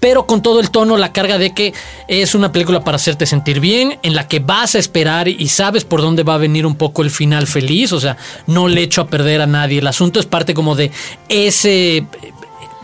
pero 0.00 0.26
con 0.26 0.42
todo 0.42 0.58
el 0.58 0.72
tono, 0.72 0.96
la 0.96 1.12
carga 1.12 1.38
de 1.38 1.54
que 1.54 1.72
es 2.08 2.34
una 2.34 2.50
película 2.50 2.82
para 2.82 2.96
hacerte 2.96 3.24
sentir 3.24 3.60
bien, 3.60 4.00
en 4.02 4.16
la 4.16 4.26
que 4.26 4.40
vas 4.40 4.74
a 4.74 4.80
esperar 4.80 5.28
y 5.28 5.46
sabes 5.46 5.84
por 5.84 6.00
dónde 6.00 6.24
va 6.24 6.34
a 6.34 6.38
venir 6.38 6.66
un 6.66 6.74
poco 6.74 7.02
el 7.02 7.10
final 7.12 7.46
feliz, 7.46 7.92
o 7.92 8.00
sea, 8.00 8.16
no 8.48 8.66
le 8.66 8.82
echo 8.82 9.02
a 9.02 9.06
perder 9.06 9.40
a 9.42 9.46
nadie. 9.46 9.78
El 9.78 9.86
asunto 9.86 10.18
es 10.18 10.26
parte 10.26 10.54
como 10.54 10.74
de 10.74 10.90
ese 11.28 12.04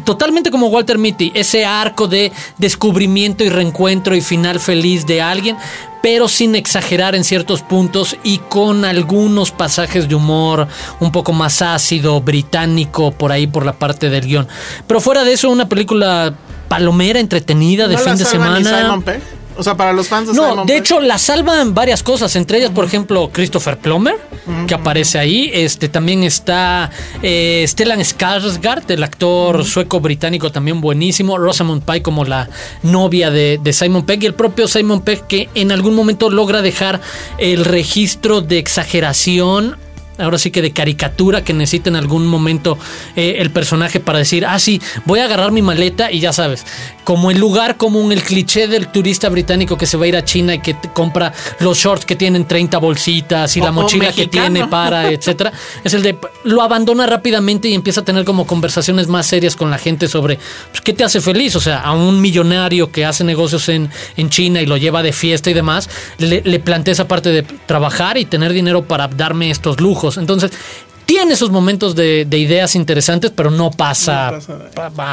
totalmente 0.07 0.51
como 0.51 0.69
Walter 0.69 0.97
Mitty, 0.97 1.33
ese 1.35 1.67
arco 1.67 2.09
de 2.09 2.33
descubrimiento 2.57 3.45
y 3.45 3.51
reencuentro 3.51 4.17
y 4.17 4.23
final 4.23 4.59
feliz 4.59 5.05
de 5.05 5.21
alguien, 5.21 5.59
pero 6.03 6.29
sin 6.29 6.55
exagerar 6.55 7.15
en 7.15 7.25
ciertos 7.25 7.61
puntos 7.61 8.17
y 8.23 8.39
con 8.39 8.87
algunos 8.87 9.51
pasajes 9.51 10.09
de 10.09 10.15
humor 10.15 10.69
un 11.01 11.13
poco 11.13 11.35
más 11.35 11.61
ácido, 11.61 12.19
británico, 12.23 13.11
por 13.11 13.33
ahí 13.33 13.47
por 13.47 13.67
la 13.67 13.75
parte 13.75 14.09
del 14.09 14.25
guion. 14.25 14.49
Pero 14.87 15.01
fuera 15.01 15.25
de 15.25 15.35
eso, 15.35 15.51
una 15.51 15.69
película 15.69 16.33
palomera, 16.69 17.21
entretenida, 17.21 17.89
de 17.89 17.99
fin 17.99 18.17
de 18.17 18.25
semana. 18.25 18.99
O 19.59 19.63
sea, 19.63 19.77
para 19.77 19.93
los 19.93 20.09
fans 20.09 20.29
de 20.29 20.35
No, 20.35 20.65
de 20.65 20.77
hecho 20.77 21.01
la 21.01 21.19
salvan 21.19 21.75
varias 21.75 22.03
cosas, 22.03 22.37
entre 22.37 22.59
ellas, 22.59 22.71
por 22.71 22.85
ejemplo, 22.85 23.31
Christopher 23.33 23.79
Plummer, 23.79 24.17
que 24.67 24.75
aparece 24.75 25.19
ahí. 25.19 25.51
Este 25.53 25.89
también 25.89 26.25
está 26.25 26.91
eh, 27.23 27.65
Stellan 27.67 28.01
Skarsgård, 28.01 28.91
el 28.91 29.03
actor 29.03 29.65
sueco-británico 29.65 30.51
también 30.51 30.81
buenísimo. 30.81 31.39
Rosamund 31.39 31.83
Pike 31.83 32.03
como 32.03 32.25
la 32.25 32.49
novia 32.83 33.31
de, 33.31 33.59
de, 33.63 33.73
Simon 33.73 34.05
Pegg 34.05 34.23
y 34.23 34.27
el 34.27 34.35
propio 34.35 34.69
Simon 34.69 35.03
Pegg 35.03 35.27
que 35.27 35.49
en 35.55 35.73
algún 35.73 35.95
momento 35.95 36.31
logra 36.31 36.63
dejar 36.63 37.01
el 37.39 37.65
registro 37.65 38.41
de 38.41 38.59
exageración 38.59 39.77
ahora 40.19 40.39
sí 40.39 40.51
que 40.51 40.63
de 40.63 40.73
caricatura 40.73 41.45
que 41.45 41.53
necesita 41.53 41.91
en 41.91 41.97
algún 41.97 42.27
momento 42.27 42.79
eh, 43.15 43.37
el 43.39 43.51
personaje 43.51 44.01
para 44.01 44.19
decir, 44.19 44.47
ah, 44.47 44.59
sí, 44.59 44.81
voy 45.05 45.21
a 45.21 45.25
agarrar 45.25 45.53
mi 45.53 45.63
maleta 45.63 46.11
y 46.11 46.21
ya 46.21 46.33
sabes, 46.33 46.65
como 47.05 47.31
el 47.31 47.39
lugar 47.39 47.77
común, 47.77 48.13
el 48.13 48.23
cliché 48.23 48.69
del 48.69 48.89
turista 48.89 49.29
británico 49.29 49.77
que 49.77 49.87
se 49.87 49.97
va 49.97 50.05
a 50.05 50.09
ir 50.09 50.17
a 50.17 50.25
China 50.25 50.55
y 50.55 50.59
que 50.61 50.77
compra 50.93 51.33
los 51.61 51.79
shorts 51.79 52.05
que 52.05 52.17
tienen 52.17 52.47
30 52.47 52.79
bolsitas 52.79 53.57
y 53.57 53.61
la 53.61 53.73
mochila 53.73 54.13
que 54.13 54.27
tiene 54.27 54.67
para, 54.67 55.11
etcétera, 55.11 55.53
es 55.85 55.95
el 55.95 56.03
de 56.03 56.17
lo 56.45 56.63
abandona 56.63 57.07
rápidamente 57.07 57.69
y 57.69 57.75
empieza 57.75 58.01
a 58.01 58.05
tener 58.05 58.25
como 58.25 58.47
conversaciones 58.47 59.09
más 59.09 59.27
serias 59.27 59.57
con 59.57 59.71
la 59.71 59.79
gente 59.79 60.09
sobre 60.09 60.39
pues, 60.71 60.81
qué 60.81 60.93
te 60.93 61.05
hace 61.05 61.21
feliz, 61.21 61.57
o 61.57 61.61
sea, 61.61 61.81
a 61.81 61.93
un 61.93 62.21
millonario 62.21 62.91
que 62.91 63.05
hace 63.05 63.25
negocios 63.25 63.69
en, 63.69 63.91
en 64.17 64.31
China 64.31 64.61
y 64.61 64.67
lo 64.67 64.77
lleva 64.77 65.03
de 65.03 65.13
fiesta 65.13 65.51
y 65.51 65.55
demás, 65.55 65.89
le, 66.19 66.43
le 66.43 66.61
plantea 66.61 66.93
esa 66.93 67.09
parte 67.09 67.31
de 67.31 67.43
trabajar 67.43 68.19
y 68.19 68.25
tener 68.25 68.53
dinero 68.53 68.85
para 68.85 69.09
darme 69.09 69.51
estos 69.51 69.81
lujos 69.81 70.06
entonces, 70.17 70.53
tiene 71.07 71.35
esos 71.35 71.51
momentos 71.51 71.95
de, 71.95 72.27
ideas 72.33 72.75
interesantes, 72.75 73.31
pero 73.35 73.51
no 73.51 73.71
pasa, 73.71 74.39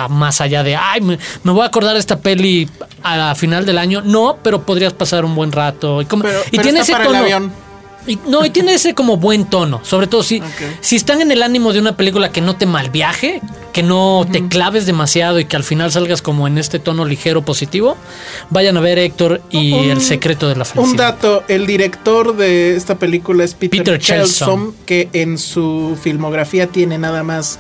más 0.10 0.42
allá 0.42 0.64
de, 0.64 0.76
ay, 0.76 1.02
me, 1.02 1.18
voy 1.44 1.62
a 1.62 1.66
acordar 1.66 1.94
de 1.94 2.00
esta 2.00 2.20
peli 2.20 2.68
a 3.04 3.36
final 3.36 3.66
del 3.66 3.78
año. 3.78 4.02
No, 4.04 4.38
pero 4.42 4.66
podrías 4.66 4.94
pasar 4.94 5.24
un 5.24 5.36
buen 5.36 5.52
rato. 5.52 6.02
Y, 6.02 6.06
como, 6.06 6.26
y 6.52 6.58
tiene 6.58 6.80
ese 6.80 6.94
tono. 6.94 7.52
Y, 8.06 8.18
no, 8.28 8.46
y 8.46 8.50
tiene 8.50 8.74
ese 8.74 8.94
como 8.94 9.18
buen 9.18 9.46
tono. 9.46 9.80
Sobre 9.84 10.08
todo 10.08 10.24
si, 10.24 10.42
si 10.82 10.96
están 10.96 11.22
en 11.22 11.32
el 11.32 11.44
ánimo 11.44 11.74
de 11.74 11.80
una 11.80 11.96
película 11.96 12.32
que 12.32 12.42
no 12.42 12.56
te 12.56 12.66
malviaje, 12.66 13.42
que 13.72 13.84
no 13.84 14.28
te 14.32 14.48
claves 14.48 14.86
demasiado 14.86 15.40
y 15.40 15.46
que 15.46 15.56
al 15.56 15.64
final 15.64 15.92
salgas 15.92 16.22
como 16.22 16.48
en 16.48 16.58
este 16.58 16.80
tono 16.80 17.06
ligero 17.06 17.44
positivo, 17.44 17.98
vayan 18.50 18.78
a 18.78 18.80
ver 18.82 19.00
Héctor 19.00 19.42
y 19.50 19.74
El 19.90 20.02
secreto 20.02 20.48
de 20.48 20.56
la 20.56 20.66
felicidad. 20.66 20.92
Un 20.92 20.98
dato, 20.98 21.44
el 21.48 21.66
director 21.66 22.36
de 22.36 22.76
esta 22.76 22.96
película 22.96 23.44
es 23.44 23.54
Peter, 23.54 23.84
Peter 23.84 24.00
que 24.86 25.10
en 25.14 25.38
su 25.38 25.98
filmografía 26.02 26.68
tiene 26.68 26.98
nada 26.98 27.24
más 27.24 27.60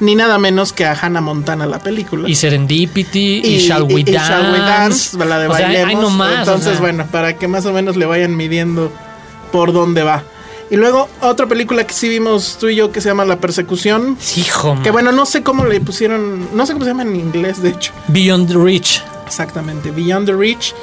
ni 0.00 0.14
nada 0.14 0.38
menos 0.38 0.72
que 0.72 0.84
a 0.84 0.92
Hannah 0.92 1.20
Montana 1.20 1.66
la 1.66 1.80
película. 1.80 2.28
Y 2.28 2.34
Serendipity 2.34 3.40
y, 3.44 3.58
Shall 3.58 3.82
We 3.82 4.04
Dance. 4.04 5.16
la 5.18 5.38
de 5.40 5.80
Entonces, 5.80 6.78
bueno, 6.78 7.06
para 7.10 7.36
que 7.36 7.48
más 7.48 7.66
o 7.66 7.72
menos 7.72 7.96
le 7.96 8.06
vayan 8.06 8.36
midiendo 8.36 8.92
por 9.50 9.72
dónde 9.72 10.02
va. 10.02 10.22
Y 10.70 10.76
luego 10.76 11.08
otra 11.22 11.46
película 11.46 11.86
que 11.86 11.94
sí 11.94 12.08
vimos 12.08 12.58
tú 12.60 12.68
y 12.68 12.76
yo 12.76 12.92
que 12.92 13.00
se 13.00 13.08
llama 13.08 13.24
La 13.24 13.38
Persecución. 13.38 14.18
Hijo. 14.36 14.78
Que 14.82 14.90
bueno, 14.90 15.12
no 15.12 15.24
sé 15.24 15.42
cómo 15.42 15.64
le 15.64 15.80
pusieron, 15.80 16.54
no 16.54 16.66
sé 16.66 16.74
cómo 16.74 16.84
se 16.84 16.90
llama 16.90 17.02
en 17.02 17.16
inglés, 17.16 17.62
de 17.62 17.70
hecho. 17.70 17.92
Beyond 18.08 18.48
the 18.48 18.58
Reach. 18.58 19.02
Exactamente, 19.26 19.90
Beyond 19.90 20.26
the 20.26 20.34
Reach. 20.34 20.74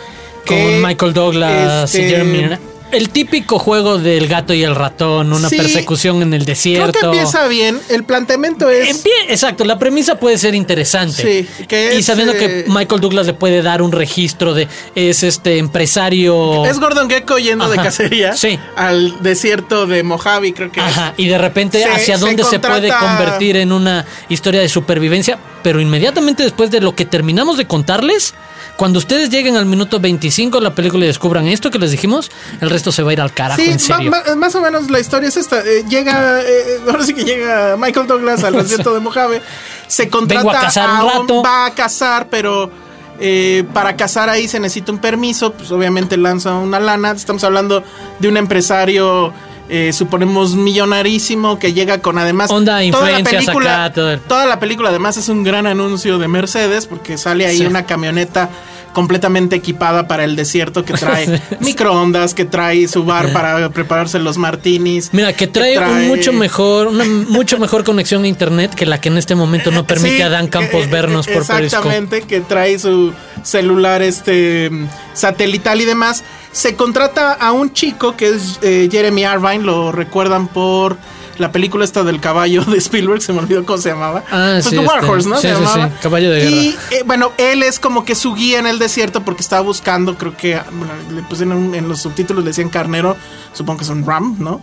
Con 0.47 0.81
Michael 0.81 1.13
Douglas 1.13 1.93
y 1.95 2.01
este, 2.01 2.09
Jeremy 2.09 2.57
el 2.95 3.09
típico 3.09 3.59
juego 3.59 3.97
del 3.97 4.27
gato 4.27 4.53
y 4.53 4.63
el 4.63 4.75
ratón, 4.75 5.33
una 5.33 5.49
persecución 5.49 6.21
en 6.21 6.33
el 6.33 6.45
desierto. 6.45 6.91
Creo 6.91 7.11
que 7.11 7.17
empieza 7.17 7.47
bien. 7.47 7.79
El 7.89 8.03
planteamiento 8.03 8.69
es. 8.69 9.03
exacto, 9.27 9.65
la 9.65 9.77
premisa 9.77 10.19
puede 10.19 10.37
ser 10.37 10.55
interesante. 10.55 11.45
Sí, 11.45 11.65
y 11.97 12.03
sabiendo 12.03 12.33
que 12.33 12.61
eh, 12.61 12.65
Michael 12.67 13.01
Douglas 13.01 13.25
le 13.25 13.33
puede 13.33 13.61
dar 13.61 13.81
un 13.81 13.91
registro 13.91 14.53
de. 14.53 14.67
Es 14.95 15.23
este 15.23 15.57
empresario. 15.57 16.65
Es 16.65 16.79
Gordon 16.79 17.09
Gecko 17.09 17.37
yendo 17.37 17.69
de 17.69 17.77
cacería 17.77 18.33
al 18.75 19.21
desierto 19.21 19.85
de 19.87 20.03
Mojave, 20.03 20.53
creo 20.53 20.71
que. 20.71 20.81
Ajá, 20.81 21.13
y 21.17 21.27
de 21.27 21.37
repente, 21.37 21.83
¿hacia 21.85 22.17
dónde 22.17 22.43
se 22.43 22.59
puede 22.59 22.89
convertir 22.89 23.57
en 23.57 23.71
una 23.71 24.05
historia 24.29 24.61
de 24.61 24.69
supervivencia? 24.69 25.37
Pero 25.63 25.81
inmediatamente 25.81 26.43
después 26.43 26.71
de 26.71 26.79
lo 26.79 26.95
que 26.95 27.05
terminamos 27.05 27.57
de 27.57 27.65
contarles 27.65 28.33
cuando 28.77 28.99
ustedes 28.99 29.29
lleguen 29.29 29.55
al 29.55 29.65
minuto 29.65 29.99
25 29.99 30.57
de 30.57 30.63
la 30.63 30.75
película 30.75 31.05
y 31.05 31.07
descubran 31.07 31.47
esto 31.47 31.71
que 31.71 31.79
les 31.79 31.91
dijimos, 31.91 32.31
el 32.61 32.69
resto 32.69 32.91
se 32.91 33.03
va 33.03 33.11
a 33.11 33.13
ir 33.13 33.21
al 33.21 33.33
carajo, 33.33 33.61
en 33.61 33.79
serio. 33.79 34.11
más 34.37 34.55
o 34.55 34.61
menos 34.61 34.89
la 34.89 34.99
historia 34.99 35.29
es 35.29 35.37
esta. 35.37 35.61
Eh, 35.61 35.85
llega, 35.87 36.41
eh, 36.41 36.79
ahora 36.87 37.03
sí 37.05 37.13
que 37.13 37.23
llega 37.23 37.77
Michael 37.77 38.07
Douglas 38.07 38.43
al 38.43 38.53
desierto 38.61 38.93
de 38.93 38.99
Mojave, 38.99 39.41
se 39.87 40.09
contrata 40.09 40.59
a 40.59 40.61
cazar 40.61 41.03
un 41.03 41.09
rato. 41.09 41.43
va 41.43 41.65
a 41.67 41.73
cazar, 41.73 42.27
pero 42.29 42.69
eh, 43.19 43.63
para 43.73 43.95
cazar 43.95 44.29
ahí 44.29 44.47
se 44.47 44.59
necesita 44.59 44.91
un 44.91 44.99
permiso, 44.99 45.53
pues 45.53 45.71
obviamente 45.71 46.17
lanza 46.17 46.53
una 46.55 46.79
lana. 46.79 47.11
Estamos 47.11 47.43
hablando 47.43 47.83
de 48.19 48.27
un 48.27 48.37
empresario 48.37 49.33
eh, 49.69 49.93
suponemos 49.93 50.55
millonarísimo 50.55 51.57
que 51.57 51.73
llega 51.73 51.99
con 51.99 52.17
además 52.17 52.51
Onda, 52.51 52.79
toda 52.91 53.09
la 53.09 53.23
película 53.23 53.93
toda 54.27 54.45
la 54.45 54.59
película 54.59 54.89
además 54.89 55.17
es 55.17 55.27
un 55.29 55.43
gran 55.43 55.65
anuncio 55.65 56.19
de 56.19 56.27
Mercedes 56.27 56.85
porque 56.85 57.17
sale 57.17 57.45
ahí 57.45 57.65
una 57.65 57.85
camioneta 57.85 58.49
completamente 58.95 59.57
equipada 59.57 60.07
para 60.07 60.23
el 60.23 60.35
desierto 60.37 60.85
que 60.85 60.93
trae 60.93 61.41
microondas, 61.59 62.33
que 62.33 62.45
trae 62.45 62.87
su 62.87 63.03
bar 63.03 63.33
para 63.33 63.69
prepararse 63.69 64.19
los 64.19 64.37
martinis. 64.37 65.09
Mira, 65.11 65.33
que 65.33 65.47
trae, 65.47 65.77
Un 65.77 66.07
mucho 66.07 66.31
mejor, 66.31 66.87
una 66.87 67.03
mucho 67.03 67.59
mejor 67.59 67.83
conexión 67.83 68.23
a 68.23 68.27
internet 68.27 68.73
que 68.73 68.85
la 68.85 69.01
que 69.01 69.09
en 69.09 69.17
este 69.17 69.35
momento 69.35 69.69
no 69.69 69.85
permite 69.87 70.23
a 70.23 70.29
Dan 70.29 70.47
Campos 70.47 70.89
vernos 70.89 71.27
por 71.27 71.41
Exactamente, 71.41 72.21
que 72.21 72.39
trae 72.39 72.79
su 72.79 73.13
celular 73.43 74.01
este 74.01 74.71
satelital 75.13 75.81
y 75.81 75.85
demás 75.85 76.23
se 76.55 76.75
contrata 76.77 77.33
a 77.33 77.51
un 77.51 77.73
chico 77.73 78.15
que 78.15 78.29
es 78.29 78.59
eh, 78.61 78.87
Jeremy 78.89 79.23
Irvine, 79.23 79.59
lo 79.59 79.91
recuerdan 79.91 80.47
por 80.47 80.97
la 81.37 81.51
película 81.51 81.83
esta 81.83 82.05
del 82.05 82.21
caballo 82.21 82.63
de 82.63 82.77
Spielberg, 82.77 83.21
se 83.21 83.33
me 83.33 83.39
olvidó 83.39 83.65
cómo 83.65 83.77
se 83.77 83.89
llamaba. 83.89 84.23
Ah, 84.31 84.51
pues 84.53 84.69
sí, 84.69 84.77
este, 84.77 85.29
¿no? 85.29 85.37
se 85.37 85.49
llamaba. 85.49 85.91
caballo 86.01 86.31
de 86.31 86.39
guerra. 86.39 86.55
Y 86.55 86.77
eh, 86.91 87.03
bueno, 87.05 87.33
él 87.37 87.61
es 87.61 87.77
como 87.77 88.05
que 88.05 88.15
su 88.15 88.33
guía 88.35 88.59
en 88.59 88.67
el 88.67 88.79
desierto 88.79 89.25
porque 89.25 89.41
estaba 89.41 89.63
buscando, 89.63 90.17
creo 90.17 90.37
que, 90.37 90.57
bueno, 90.71 90.93
le 91.13 91.23
pusieron 91.23 91.75
en 91.75 91.89
los 91.89 91.99
subtítulos 92.01 92.45
le 92.45 92.51
decían 92.51 92.69
carnero, 92.69 93.17
supongo 93.51 93.79
que 93.79 93.83
es 93.83 93.89
un 93.89 94.05
ram, 94.05 94.37
¿no? 94.39 94.61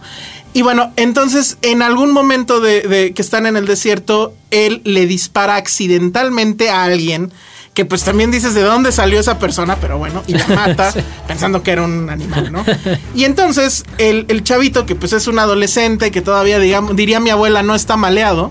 Y 0.54 0.62
bueno, 0.62 0.94
entonces 0.96 1.58
en 1.60 1.82
algún 1.82 2.10
momento 2.10 2.60
de 2.60 3.12
que 3.14 3.20
están 3.20 3.44
en 3.44 3.58
el 3.58 3.66
desierto, 3.66 4.34
él 4.50 4.80
le 4.84 5.06
dispara 5.06 5.56
accidentalmente 5.56 6.70
a 6.70 6.84
alguien 6.84 7.32
que 7.74 7.84
pues 7.84 8.04
también 8.04 8.30
dices 8.30 8.54
de 8.54 8.62
dónde 8.62 8.92
salió 8.92 9.18
esa 9.18 9.38
persona, 9.38 9.76
pero 9.76 9.98
bueno, 9.98 10.22
y 10.26 10.34
la 10.34 10.46
mata 10.48 10.92
pensando 11.26 11.62
que 11.62 11.70
era 11.70 11.82
un 11.82 12.10
animal, 12.10 12.52
¿no? 12.52 12.64
Y 13.14 13.24
entonces 13.24 13.84
el, 13.98 14.44
chavito, 14.44 14.86
que 14.86 14.94
pues 14.94 15.12
es 15.12 15.26
un 15.26 15.38
adolescente, 15.38 16.10
que 16.10 16.20
todavía, 16.20 16.58
digamos, 16.58 16.96
diría 16.96 17.20
mi 17.20 17.30
abuela, 17.30 17.62
no 17.62 17.74
está 17.74 17.96
maleado, 17.96 18.50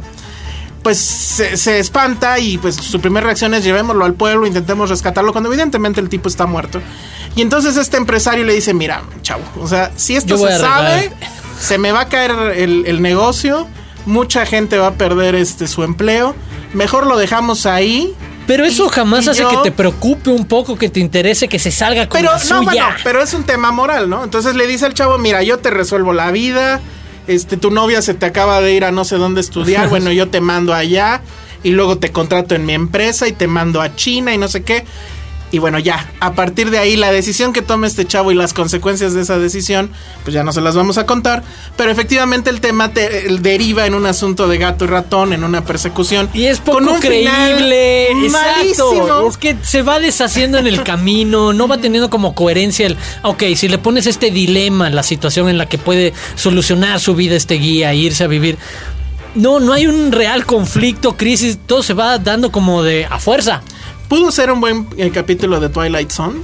pues 0.83 0.97
se, 0.97 1.79
espanta 1.79 2.39
y 2.39 2.57
pues 2.57 2.75
su 2.75 2.99
primera 2.99 3.25
reacción 3.25 3.53
es 3.53 3.63
llevémoslo 3.63 4.03
al 4.03 4.15
pueblo, 4.15 4.47
intentemos 4.47 4.89
rescatarlo, 4.89 5.31
cuando 5.31 5.49
evidentemente 5.49 6.01
el 6.01 6.09
tipo 6.09 6.27
está 6.27 6.47
muerto. 6.47 6.81
Y 7.35 7.41
entonces 7.41 7.77
este 7.77 7.97
empresario 7.97 8.43
le 8.43 8.53
dice, 8.53 8.73
mira, 8.73 9.03
chavo, 9.21 9.43
o 9.59 9.67
sea, 9.67 9.91
si 9.95 10.15
esto 10.15 10.37
se 10.37 10.57
sabe, 10.57 11.11
se 11.59 11.77
me 11.77 11.91
va 11.91 12.01
a 12.01 12.09
caer 12.09 12.31
el, 12.55 12.85
el 12.87 13.01
negocio 13.01 13.67
mucha 14.05 14.45
gente 14.45 14.77
va 14.77 14.87
a 14.87 14.93
perder 14.93 15.35
este 15.35 15.67
su 15.67 15.83
empleo, 15.83 16.35
mejor 16.73 17.07
lo 17.07 17.17
dejamos 17.17 17.65
ahí. 17.65 18.15
Pero 18.47 18.65
eso 18.65 18.87
Y- 18.87 18.89
jamás 18.89 19.25
y 19.25 19.29
hace 19.29 19.41
yo- 19.43 19.49
que 19.49 19.57
te 19.69 19.71
preocupe 19.71 20.29
un 20.29 20.45
poco, 20.45 20.75
que 20.75 20.89
te 20.89 20.99
interese, 20.99 21.47
que 21.47 21.59
se 21.59 21.71
salga 21.71 22.07
con 22.09 22.19
Pero 22.19 22.31
la 22.33 22.37
no, 22.39 22.43
suya. 22.43 22.63
bueno, 22.63 22.85
pero 23.03 23.21
es 23.21 23.33
un 23.33 23.43
tema 23.43 23.71
moral, 23.71 24.09
¿no? 24.09 24.23
Entonces 24.23 24.55
le 24.55 24.67
dice 24.67 24.85
al 24.85 24.93
chavo, 24.93 25.17
mira, 25.17 25.41
yo 25.43 25.59
te 25.59 25.69
resuelvo 25.69 26.11
la 26.13 26.31
vida, 26.31 26.81
este, 27.27 27.55
tu 27.57 27.71
novia 27.71 28.01
se 28.01 28.13
te 28.13 28.25
acaba 28.25 28.59
de 28.61 28.73
ir 28.73 28.83
a 28.83 28.91
no 28.91 29.05
sé 29.05 29.15
dónde 29.17 29.41
estudiar, 29.41 29.87
bueno, 29.89 30.11
yo 30.11 30.27
te 30.29 30.41
mando 30.41 30.73
allá 30.73 31.21
y 31.63 31.69
luego 31.71 31.97
te 31.99 32.11
contrato 32.11 32.55
en 32.55 32.65
mi 32.65 32.73
empresa 32.73 33.27
y 33.27 33.31
te 33.33 33.47
mando 33.47 33.81
a 33.81 33.95
China 33.95 34.33
y 34.33 34.37
no 34.37 34.47
sé 34.47 34.63
qué. 34.63 34.85
Y 35.53 35.59
bueno, 35.59 35.79
ya, 35.79 36.09
a 36.21 36.31
partir 36.33 36.69
de 36.71 36.79
ahí 36.79 36.95
la 36.95 37.11
decisión 37.11 37.51
que 37.51 37.61
tome 37.61 37.85
este 37.85 38.05
chavo 38.05 38.31
y 38.31 38.35
las 38.35 38.53
consecuencias 38.53 39.13
de 39.13 39.21
esa 39.21 39.37
decisión, 39.37 39.91
pues 40.23 40.33
ya 40.33 40.45
no 40.45 40.53
se 40.53 40.61
las 40.61 40.75
vamos 40.77 40.97
a 40.97 41.05
contar, 41.05 41.43
pero 41.75 41.91
efectivamente 41.91 42.49
el 42.49 42.61
tema 42.61 42.93
te- 42.93 43.27
el 43.27 43.41
deriva 43.41 43.85
en 43.85 43.93
un 43.93 44.05
asunto 44.05 44.47
de 44.47 44.57
gato 44.57 44.85
y 44.85 44.87
ratón, 44.87 45.33
en 45.33 45.43
una 45.43 45.65
persecución. 45.65 46.29
Y 46.33 46.45
es 46.45 46.59
poco 46.59 46.77
con 46.77 46.87
un 46.87 46.99
creíble. 47.01 48.07
malísimo. 48.29 48.91
Exacto. 48.93 49.27
Es 49.29 49.37
que 49.37 49.57
se 49.61 49.81
va 49.81 49.99
deshaciendo 49.99 50.57
en 50.57 50.67
el 50.67 50.83
camino, 50.83 51.51
no 51.51 51.67
va 51.67 51.77
teniendo 51.79 52.09
como 52.09 52.33
coherencia 52.33 52.87
el. 52.87 52.95
Ok, 53.23 53.43
si 53.57 53.67
le 53.67 53.77
pones 53.77 54.07
este 54.07 54.31
dilema, 54.31 54.89
la 54.89 55.03
situación 55.03 55.49
en 55.49 55.57
la 55.57 55.67
que 55.67 55.77
puede 55.77 56.13
solucionar 56.35 56.99
su 57.01 57.13
vida 57.13 57.35
este 57.35 57.55
guía, 57.55 57.93
irse 57.93 58.23
a 58.23 58.27
vivir. 58.27 58.57
No, 59.35 59.59
no 59.59 59.73
hay 59.73 59.87
un 59.87 60.11
real 60.13 60.45
conflicto, 60.45 61.17
crisis, 61.17 61.57
todo 61.65 61.83
se 61.83 61.93
va 61.93 62.17
dando 62.19 62.51
como 62.53 62.83
de 62.83 63.05
a 63.05 63.19
fuerza. 63.19 63.61
Pudo 64.11 64.29
ser 64.29 64.51
un 64.51 64.59
buen 64.59 64.87
eh, 64.97 65.09
capítulo 65.09 65.61
de 65.61 65.69
Twilight 65.69 66.11
Zone. 66.11 66.41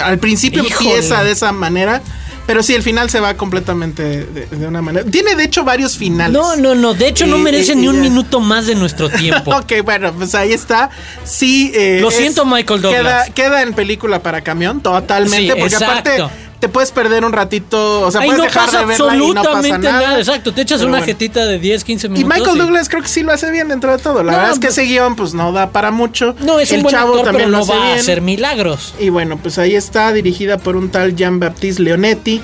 Al 0.00 0.20
principio 0.20 0.62
Híjole. 0.62 0.90
empieza 0.90 1.24
de 1.24 1.32
esa 1.32 1.50
manera, 1.50 2.00
pero 2.46 2.62
sí, 2.62 2.72
el 2.72 2.84
final 2.84 3.10
se 3.10 3.18
va 3.18 3.34
completamente 3.34 4.24
de, 4.26 4.46
de 4.46 4.66
una 4.68 4.80
manera. 4.80 5.04
Tiene 5.10 5.34
de 5.34 5.42
hecho 5.42 5.64
varios 5.64 5.96
finales. 5.98 6.32
No, 6.32 6.54
no, 6.54 6.76
no. 6.76 6.94
De 6.94 7.08
hecho, 7.08 7.26
no 7.26 7.36
merece 7.38 7.74
ni 7.74 7.88
un 7.88 8.00
minuto 8.00 8.38
más 8.38 8.68
de 8.68 8.76
nuestro 8.76 9.10
tiempo. 9.10 9.50
Ok, 9.56 9.72
bueno, 9.84 10.12
pues 10.12 10.36
ahí 10.36 10.52
está. 10.52 10.90
Sí. 11.24 11.72
eh, 11.74 11.98
Lo 12.00 12.12
siento, 12.12 12.44
Michael 12.44 12.80
Douglas. 12.80 13.24
Queda, 13.24 13.34
queda 13.34 13.62
en 13.62 13.74
película 13.74 14.22
para 14.22 14.42
camión, 14.42 14.80
totalmente. 14.80 15.52
Sí, 15.52 15.58
porque 15.60 15.74
aparte. 15.84 16.22
Te 16.60 16.68
puedes 16.68 16.92
perder 16.92 17.24
un 17.24 17.32
ratito. 17.32 18.02
O 18.02 18.10
sea, 18.10 18.20
Ahí 18.20 18.28
puedes 18.28 18.38
no 18.38 18.44
dejar 18.44 18.66
pasa 18.66 18.80
de 18.80 18.86
verla 18.86 19.14
y 19.16 19.18
no 19.18 19.34
pasa 19.34 19.40
absolutamente 19.40 19.88
nada. 19.88 20.06
nada. 20.08 20.18
Exacto, 20.18 20.52
te 20.54 20.60
echas 20.62 20.78
Pero 20.78 20.88
una 20.90 20.98
bueno. 20.98 21.06
jetita 21.12 21.46
de 21.46 21.58
10, 21.58 21.84
15 21.84 22.06
Y 22.06 22.10
minutos. 22.10 22.38
Michael 22.38 22.56
y- 22.56 22.60
Douglas 22.60 22.88
creo 22.88 23.02
que 23.02 23.08
sí 23.08 23.22
lo 23.22 23.32
hace 23.32 23.50
bien 23.50 23.68
dentro 23.68 23.90
de 23.96 23.98
todo. 24.02 24.22
La 24.22 24.32
No, 24.32 24.38
verdad 24.38 24.52
es 24.52 24.58
que 24.60 24.66
pues- 24.68 24.78
ese 24.78 24.86
guion 24.86 25.16
pues 25.16 25.34
no 25.34 25.52
da 25.52 25.70
para 25.70 25.90
mucho. 25.90 26.34
No, 26.40 26.60
es 26.60 26.70
un 26.70 26.76
El 26.76 26.82
buen 26.82 26.94
chavo 26.94 27.12
actor, 27.14 27.24
también 27.24 27.48
pero 27.50 27.58
lo 27.58 27.66
no 27.66 27.72
va 27.72 27.82
a 27.82 27.86
bien. 27.86 27.98
hacer 27.98 28.20
milagros. 28.20 28.94
Y 29.00 29.08
bueno, 29.08 29.38
pues 29.38 29.58
ahí 29.58 29.74
está, 29.74 30.12
dirigida 30.12 30.58
por 30.58 30.76
un 30.76 30.90
tal 30.90 31.16
Jean-Baptiste 31.16 31.82
Leonetti, 31.82 32.40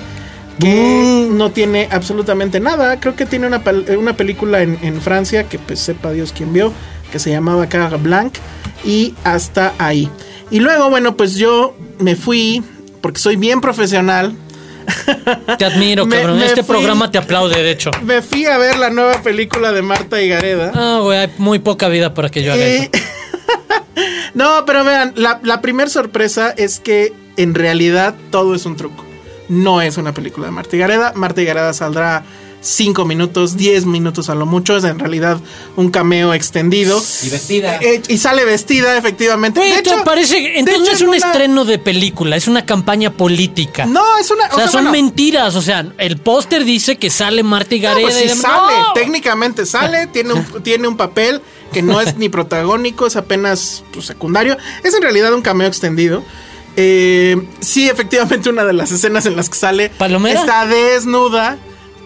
que 0.59 1.27
Mm. 1.29 1.37
no 1.37 1.51
tiene 1.51 1.87
absolutamente 1.91 2.59
nada. 2.59 2.99
Creo 2.99 3.15
que 3.15 3.27
tiene 3.27 3.45
una, 3.45 3.61
una 3.99 4.17
película 4.17 4.63
en, 4.63 4.79
en 4.81 4.99
Francia 5.01 5.43
que 5.47 5.59
pues 5.59 5.79
sepa 5.79 6.11
Dios 6.11 6.33
quién 6.35 6.51
vio, 6.53 6.73
que 7.11 7.19
se 7.19 7.29
llamaba 7.29 7.67
Cara 7.67 7.95
Blanc, 7.97 8.33
y 8.83 9.13
hasta 9.23 9.73
ahí. 9.77 10.09
Y 10.49 10.59
luego, 10.59 10.89
bueno, 10.89 11.15
pues 11.15 11.35
yo 11.35 11.75
me 11.99 12.15
fui, 12.15 12.63
porque 13.07 13.21
soy 13.21 13.37
bien 13.37 13.61
profesional, 13.61 14.33
Te 15.57 15.63
admiro, 15.63 16.05
Me- 16.07 16.17
cabrón. 16.17 16.39
me 16.39 16.45
este 16.45 16.61
fui- 16.61 16.75
programa 16.75 17.09
te 17.09 17.17
aplaude, 17.17 17.63
de 17.63 17.71
hecho. 17.71 17.89
me 18.03 18.21
fui 18.21 18.45
a 18.47 18.57
ver 18.57 18.77
la 18.77 18.89
nueva 18.89 19.21
película 19.21 19.71
de 19.71 19.81
Marta 19.81 20.21
Higareda. 20.21 20.73
Ah, 20.75 20.99
güey, 21.01 21.17
hay 21.19 21.31
muy 21.37 21.59
poca 21.59 21.87
vida 21.87 22.13
para 22.13 22.27
que 22.27 22.43
yo 22.43 22.51
haga 22.51 22.67
Y- 22.67 22.75
eso. 22.75 22.89
no, 24.33 24.65
pero 24.65 24.83
vean, 24.83 25.13
la, 25.15 25.39
la 25.43 25.61
primera 25.61 25.89
sorpresa 25.89 26.53
es 26.57 26.81
que 26.81 27.13
en 27.37 27.53
realidad 27.55 28.13
todo 28.29 28.55
es 28.55 28.65
un 28.65 28.75
truco. 28.75 29.05
No 29.47 29.81
es 29.81 29.95
una 29.95 30.13
película 30.13 30.47
de 30.47 30.51
Marta 30.51 30.75
Higareda. 30.75 31.13
Marta 31.15 31.41
Higareda 31.41 31.71
saldrá 31.71 32.23
5 32.59 33.05
minutos, 33.05 33.55
10 33.55 33.85
minutos 33.85 34.29
a 34.29 34.35
lo 34.35 34.45
mucho. 34.45 34.75
Es 34.77 34.83
en 34.83 34.99
realidad 34.99 35.39
un 35.75 35.89
cameo 35.91 36.33
extendido. 36.33 37.01
Y 37.23 37.29
vestida. 37.29 37.77
Eh, 37.77 38.01
y 38.07 38.17
sale 38.17 38.43
vestida, 38.45 38.97
efectivamente. 38.97 39.59
De 39.61 39.77
hecho, 39.79 40.03
parece. 40.03 40.35
de 40.41 40.59
Entonces 40.59 40.79
no 40.81 40.85
hecho, 40.87 40.95
es 40.95 41.01
un 41.01 41.07
una- 41.09 41.17
estreno 41.17 41.65
de 41.65 41.79
película, 41.79 42.35
es 42.35 42.47
una 42.47 42.65
campaña 42.65 43.11
política. 43.11 43.85
No, 43.85 44.17
es 44.17 44.29
una. 44.31 44.47
O 44.47 44.55
sea, 44.55 44.67
son 44.67 44.83
bueno, 44.85 44.91
mentiras. 44.91 45.55
O 45.55 45.61
sea, 45.61 45.85
el 45.97 46.17
póster 46.17 46.65
dice 46.65 46.97
que 46.97 47.09
sale 47.09 47.43
Marta 47.43 47.75
no, 47.75 47.81
Gareda. 47.83 48.01
pues 48.01 48.15
sí 48.15 48.23
y 48.25 48.27
demás. 48.27 48.41
sale, 48.41 48.79
¡No! 48.79 48.93
técnicamente 48.93 49.65
sale, 49.65 50.07
tiene 50.13 50.33
un, 50.33 50.63
tiene 50.63 50.87
un 50.87 50.97
papel 50.97 51.41
que 51.71 51.81
no 51.81 52.01
es 52.01 52.17
ni 52.17 52.29
protagónico, 52.29 53.07
es 53.07 53.15
apenas 53.15 53.83
pues, 53.93 54.05
secundario. 54.07 54.57
Es 54.83 54.93
en 54.93 55.01
realidad 55.01 55.33
un 55.33 55.41
cameo 55.41 55.67
extendido. 55.67 56.23
Eh, 56.75 57.35
sí, 57.59 57.89
efectivamente, 57.89 58.49
una 58.49 58.63
de 58.63 58.73
las 58.73 58.91
escenas 58.91 59.25
en 59.25 59.35
las 59.35 59.49
que 59.49 59.55
sale 59.57 59.89
¿Palomera? 59.89 60.39
está 60.39 60.65
desnuda, 60.67 61.57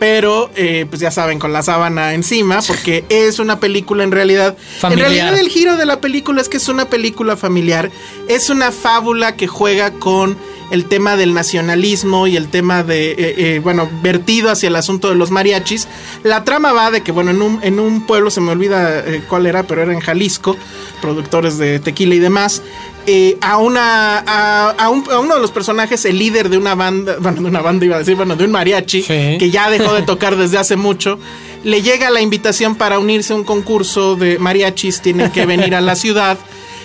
pero 0.01 0.49
eh, 0.55 0.87
pues 0.89 0.99
ya 0.99 1.11
saben, 1.11 1.37
con 1.37 1.53
la 1.53 1.61
sábana 1.61 2.15
encima, 2.15 2.57
porque 2.65 3.05
es 3.09 3.37
una 3.37 3.59
película 3.59 4.03
en 4.03 4.11
realidad. 4.11 4.57
Familiar. 4.79 5.11
En 5.11 5.15
realidad, 5.15 5.39
el 5.39 5.47
giro 5.47 5.77
de 5.77 5.85
la 5.85 6.01
película 6.01 6.41
es 6.41 6.49
que 6.49 6.57
es 6.57 6.67
una 6.69 6.89
película 6.89 7.37
familiar, 7.37 7.91
es 8.27 8.49
una 8.49 8.71
fábula 8.71 9.35
que 9.35 9.45
juega 9.45 9.91
con 9.91 10.37
el 10.71 10.85
tema 10.85 11.17
del 11.17 11.33
nacionalismo 11.33 12.27
y 12.27 12.37
el 12.37 12.47
tema 12.47 12.81
de, 12.81 13.11
eh, 13.11 13.15
eh, 13.17 13.59
bueno, 13.59 13.89
vertido 14.01 14.49
hacia 14.49 14.69
el 14.69 14.75
asunto 14.77 15.09
de 15.09 15.15
los 15.15 15.29
mariachis. 15.29 15.87
La 16.23 16.45
trama 16.45 16.71
va 16.71 16.89
de 16.89 17.01
que, 17.01 17.11
bueno, 17.11 17.29
en 17.31 17.41
un, 17.41 17.59
en 17.61 17.79
un 17.79 18.07
pueblo, 18.07 18.31
se 18.31 18.39
me 18.41 18.51
olvida 18.51 18.99
eh, 18.99 19.21
cuál 19.27 19.45
era, 19.45 19.63
pero 19.63 19.83
era 19.83 19.93
en 19.93 19.99
Jalisco, 19.99 20.55
productores 21.01 21.57
de 21.57 21.79
tequila 21.79 22.15
y 22.15 22.19
demás. 22.19 22.63
Eh, 23.07 23.37
a 23.41 23.57
una 23.57 24.19
a, 24.19 24.69
a 24.71 24.89
un- 24.89 25.09
a 25.11 25.19
uno 25.19 25.35
de 25.35 25.41
los 25.41 25.51
personajes, 25.51 26.05
el 26.05 26.19
líder 26.19 26.49
de 26.49 26.57
una 26.57 26.75
banda, 26.75 27.15
bueno, 27.19 27.41
de 27.41 27.47
una 27.47 27.61
banda 27.61 27.85
iba 27.85 27.95
a 27.95 27.99
decir, 27.99 28.15
bueno, 28.15 28.35
de 28.35 28.45
un 28.45 28.51
mariachi, 28.51 29.01
Sí. 29.01 29.37
que 29.39 29.49
ya 29.51 29.69
dejó 29.69 29.93
de 29.93 30.01
tocar 30.03 30.35
desde 30.35 30.57
hace 30.57 30.75
mucho, 30.75 31.17
le 31.63 31.81
llega 31.81 32.09
la 32.09 32.21
invitación 32.21 32.75
para 32.75 32.99
unirse 32.99 33.33
a 33.33 33.35
un 33.35 33.43
concurso 33.43 34.15
de 34.15 34.37
mariachis, 34.39 35.01
tienen 35.01 35.31
que 35.31 35.45
venir 35.45 35.75
a 35.75 35.81
la 35.81 35.95
ciudad. 35.95 36.37